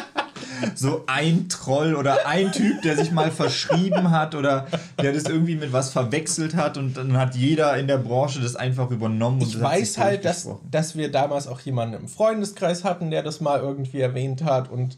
[0.75, 4.67] So ein Troll oder ein Typ, der sich mal verschrieben hat oder
[5.01, 8.55] der das irgendwie mit was verwechselt hat und dann hat jeder in der Branche das
[8.55, 9.41] einfach übernommen.
[9.41, 13.41] Und Ich weiß halt, dass, dass wir damals auch jemanden im Freundeskreis hatten, der das
[13.41, 14.69] mal irgendwie erwähnt hat.
[14.69, 14.97] Und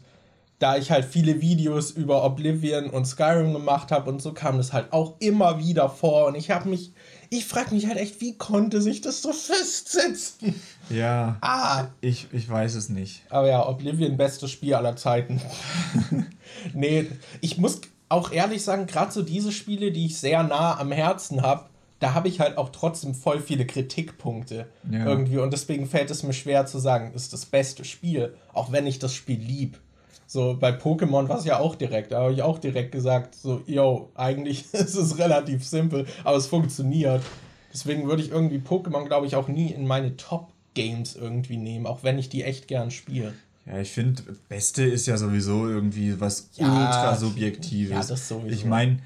[0.58, 4.72] da ich halt viele Videos über Oblivion und Skyrim gemacht habe und so kam das
[4.72, 6.26] halt auch immer wieder vor.
[6.26, 6.92] Und ich habe mich,
[7.30, 10.54] ich frage mich halt echt, wie konnte sich das so festsetzen?
[10.90, 11.86] Ja, Ah!
[12.00, 13.22] ich, ich weiß es nicht.
[13.30, 15.40] Aber ja, Oblivion, bestes Spiel aller Zeiten.
[16.74, 17.06] nee,
[17.40, 21.42] ich muss auch ehrlich sagen, gerade so diese Spiele, die ich sehr nah am Herzen
[21.42, 21.66] habe,
[22.00, 25.06] da habe ich halt auch trotzdem voll viele Kritikpunkte Ja.
[25.06, 25.38] irgendwie.
[25.38, 28.98] Und deswegen fällt es mir schwer zu sagen, ist das beste Spiel, auch wenn ich
[28.98, 29.78] das Spiel lieb.
[30.34, 33.62] So bei Pokémon war es ja auch direkt, da habe ich auch direkt gesagt, so,
[33.68, 37.22] yo, eigentlich ist es relativ simpel, aber es funktioniert.
[37.72, 42.02] Deswegen würde ich irgendwie Pokémon, glaube ich, auch nie in meine Top-Games irgendwie nehmen, auch
[42.02, 43.32] wenn ich die echt gern spiele.
[43.64, 47.92] Ja, ich finde, Beste ist ja sowieso irgendwie was Ja, ultra subjektives.
[47.92, 48.48] ja, das sowieso.
[48.52, 48.98] Ich meine,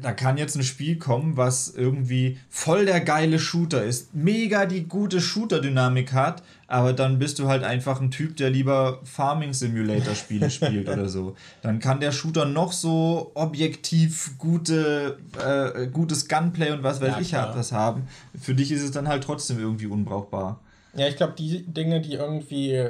[0.00, 4.84] da kann jetzt ein Spiel kommen, was irgendwie voll der geile Shooter ist, mega die
[4.84, 10.14] gute Shooter-Dynamik hat, aber dann bist du halt einfach ein Typ, der lieber Farming Simulator
[10.14, 11.36] Spiele spielt oder so.
[11.62, 17.20] Dann kann der Shooter noch so objektiv gute, äh, gutes Gunplay und was weiß Ja,
[17.20, 17.56] ich klar.
[17.56, 18.08] was haben.
[18.40, 20.60] Für dich ist es dann halt trotzdem irgendwie unbrauchbar.
[20.96, 22.88] Ja, ich glaube, die Dinge, die irgendwie,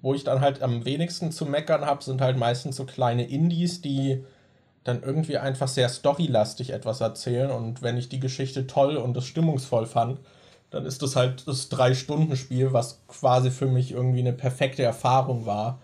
[0.00, 3.80] wo ich dann halt am wenigsten zu meckern habe, sind halt meistens so kleine Indies,
[3.80, 4.22] die
[4.84, 7.50] dann irgendwie einfach sehr storylastig etwas erzählen.
[7.50, 10.18] Und wenn ich die Geschichte toll und das stimmungsvoll fand,
[10.70, 15.80] dann ist das halt das Drei-Stunden-Spiel, was quasi für mich irgendwie eine perfekte Erfahrung war.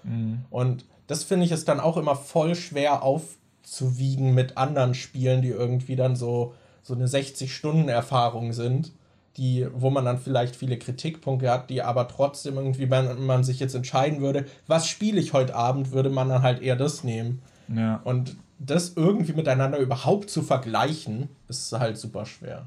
[0.51, 5.51] Und das finde ich ist dann auch immer voll schwer aufzuwiegen mit anderen Spielen, die
[5.51, 8.93] irgendwie dann so, so eine 60-Stunden-Erfahrung sind,
[9.37, 13.61] die, wo man dann vielleicht viele Kritikpunkte hat, die aber trotzdem irgendwie, wenn man sich
[13.61, 17.43] jetzt entscheiden würde, was spiele ich heute Abend, würde man dann halt eher das nehmen.
[17.69, 18.01] Ja.
[18.05, 22.67] Und das irgendwie miteinander überhaupt zu vergleichen, ist halt super schwer.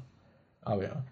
[0.62, 1.04] Aber ja.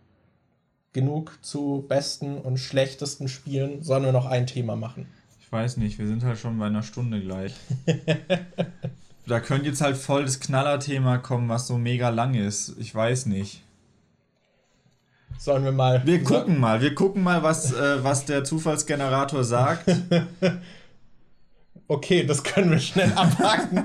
[0.93, 3.83] Genug zu besten und schlechtesten Spielen.
[3.83, 5.07] Sollen wir noch ein Thema machen?
[5.41, 7.55] Ich weiß nicht, wir sind halt schon bei einer Stunde gleich.
[9.26, 12.74] da könnte jetzt halt voll das Knallerthema kommen, was so mega lang ist.
[12.78, 13.62] Ich weiß nicht.
[15.39, 16.05] Sollen wir mal.
[16.05, 19.89] Wir gucken mal, wir gucken mal, was, äh, was der Zufallsgenerator sagt.
[21.91, 23.82] Okay, das können wir schnell abhaken.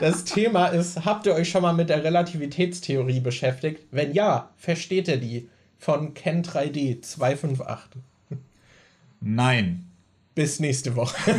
[0.00, 3.84] Das Thema ist, habt ihr euch schon mal mit der Relativitätstheorie beschäftigt?
[3.92, 5.48] Wenn ja, versteht ihr die?
[5.78, 8.02] Von Ken3D 258.
[9.20, 9.86] Nein.
[10.34, 11.16] Bis nächste Woche.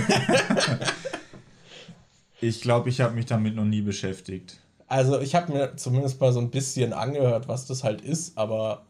[2.39, 4.59] Ich glaube, ich habe mich damit noch nie beschäftigt.
[4.85, 8.85] Also ich habe mir zumindest mal so ein bisschen angehört, was das halt ist, aber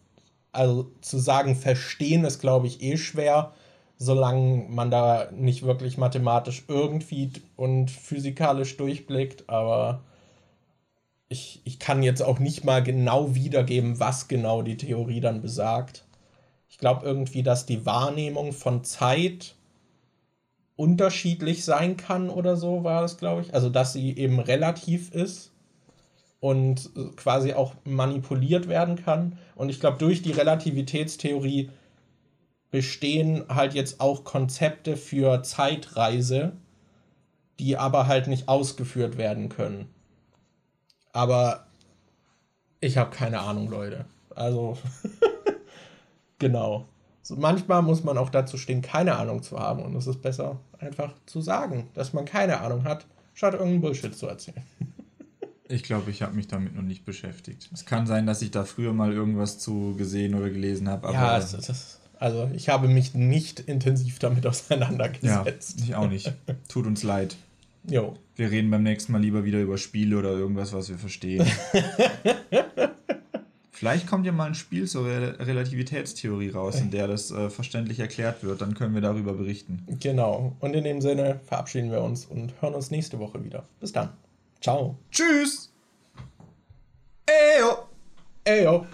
[0.52, 3.54] also zu sagen, verstehen ist, glaube ich, eh schwer,
[3.98, 10.02] solange man da nicht wirklich mathematisch irgendwie und physikalisch durchblickt, aber
[11.30, 16.06] ich, ich kann jetzt auch nicht mal genau wiedergeben, was genau die Theorie dann besagt.
[16.70, 19.56] Ich glaube irgendwie, dass die Wahrnehmung von Zeit
[20.76, 23.54] unterschiedlich sein kann oder so, war das, glaube ich.
[23.54, 25.52] Also, dass sie eben relativ ist
[26.40, 29.38] und äh, quasi auch manipuliert werden kann.
[29.56, 31.72] Und ich glaube, durch die Relativitätstheorie
[32.72, 36.54] bestehen halt jetzt auch Konzepte für Zeitreise,
[37.60, 39.88] die aber halt nicht ausgeführt werden können.
[41.14, 41.68] Aber
[42.80, 44.06] ich habe keine Ahnung, Leute.
[44.36, 44.78] Also,
[46.40, 46.88] genau.
[47.24, 49.84] So, manchmal muss man auch dazu stehen, keine Ahnung zu haben.
[49.84, 54.16] Und es ist besser, einfach zu sagen, dass man keine Ahnung hat, statt irgendeinen Bullshit
[54.16, 54.64] zu erzählen.
[55.70, 57.70] Ich glaube, ich habe mich damit noch nicht beschäftigt.
[57.74, 61.18] Es kann sein, dass ich da früher mal irgendwas zu gesehen oder gelesen habe, aber
[61.18, 65.82] ja, es ist, also ich habe mich nicht intensiv damit ja, auseinandergesetzt.
[65.84, 66.34] ich auch nicht.
[66.68, 67.36] Tut uns leid.
[67.90, 68.16] Jo.
[68.36, 71.48] Wir reden beim nächsten Mal lieber wieder über Spiele oder irgendwas, was wir verstehen.
[73.72, 78.00] Vielleicht kommt ja mal ein Spiel zur Re Relativitätstheorie raus, in der das äh, verständlich
[78.00, 78.62] erklärt wird.
[78.62, 79.86] Dann können wir darüber berichten.
[80.00, 80.56] Genau.
[80.60, 83.66] Und in dem Sinne verabschieden wir uns und hören uns nächste Woche wieder.
[83.80, 84.10] Bis dann.
[84.62, 84.98] Ciao.
[85.12, 85.72] Tschüss!
[88.48, 88.88] Ey, yo.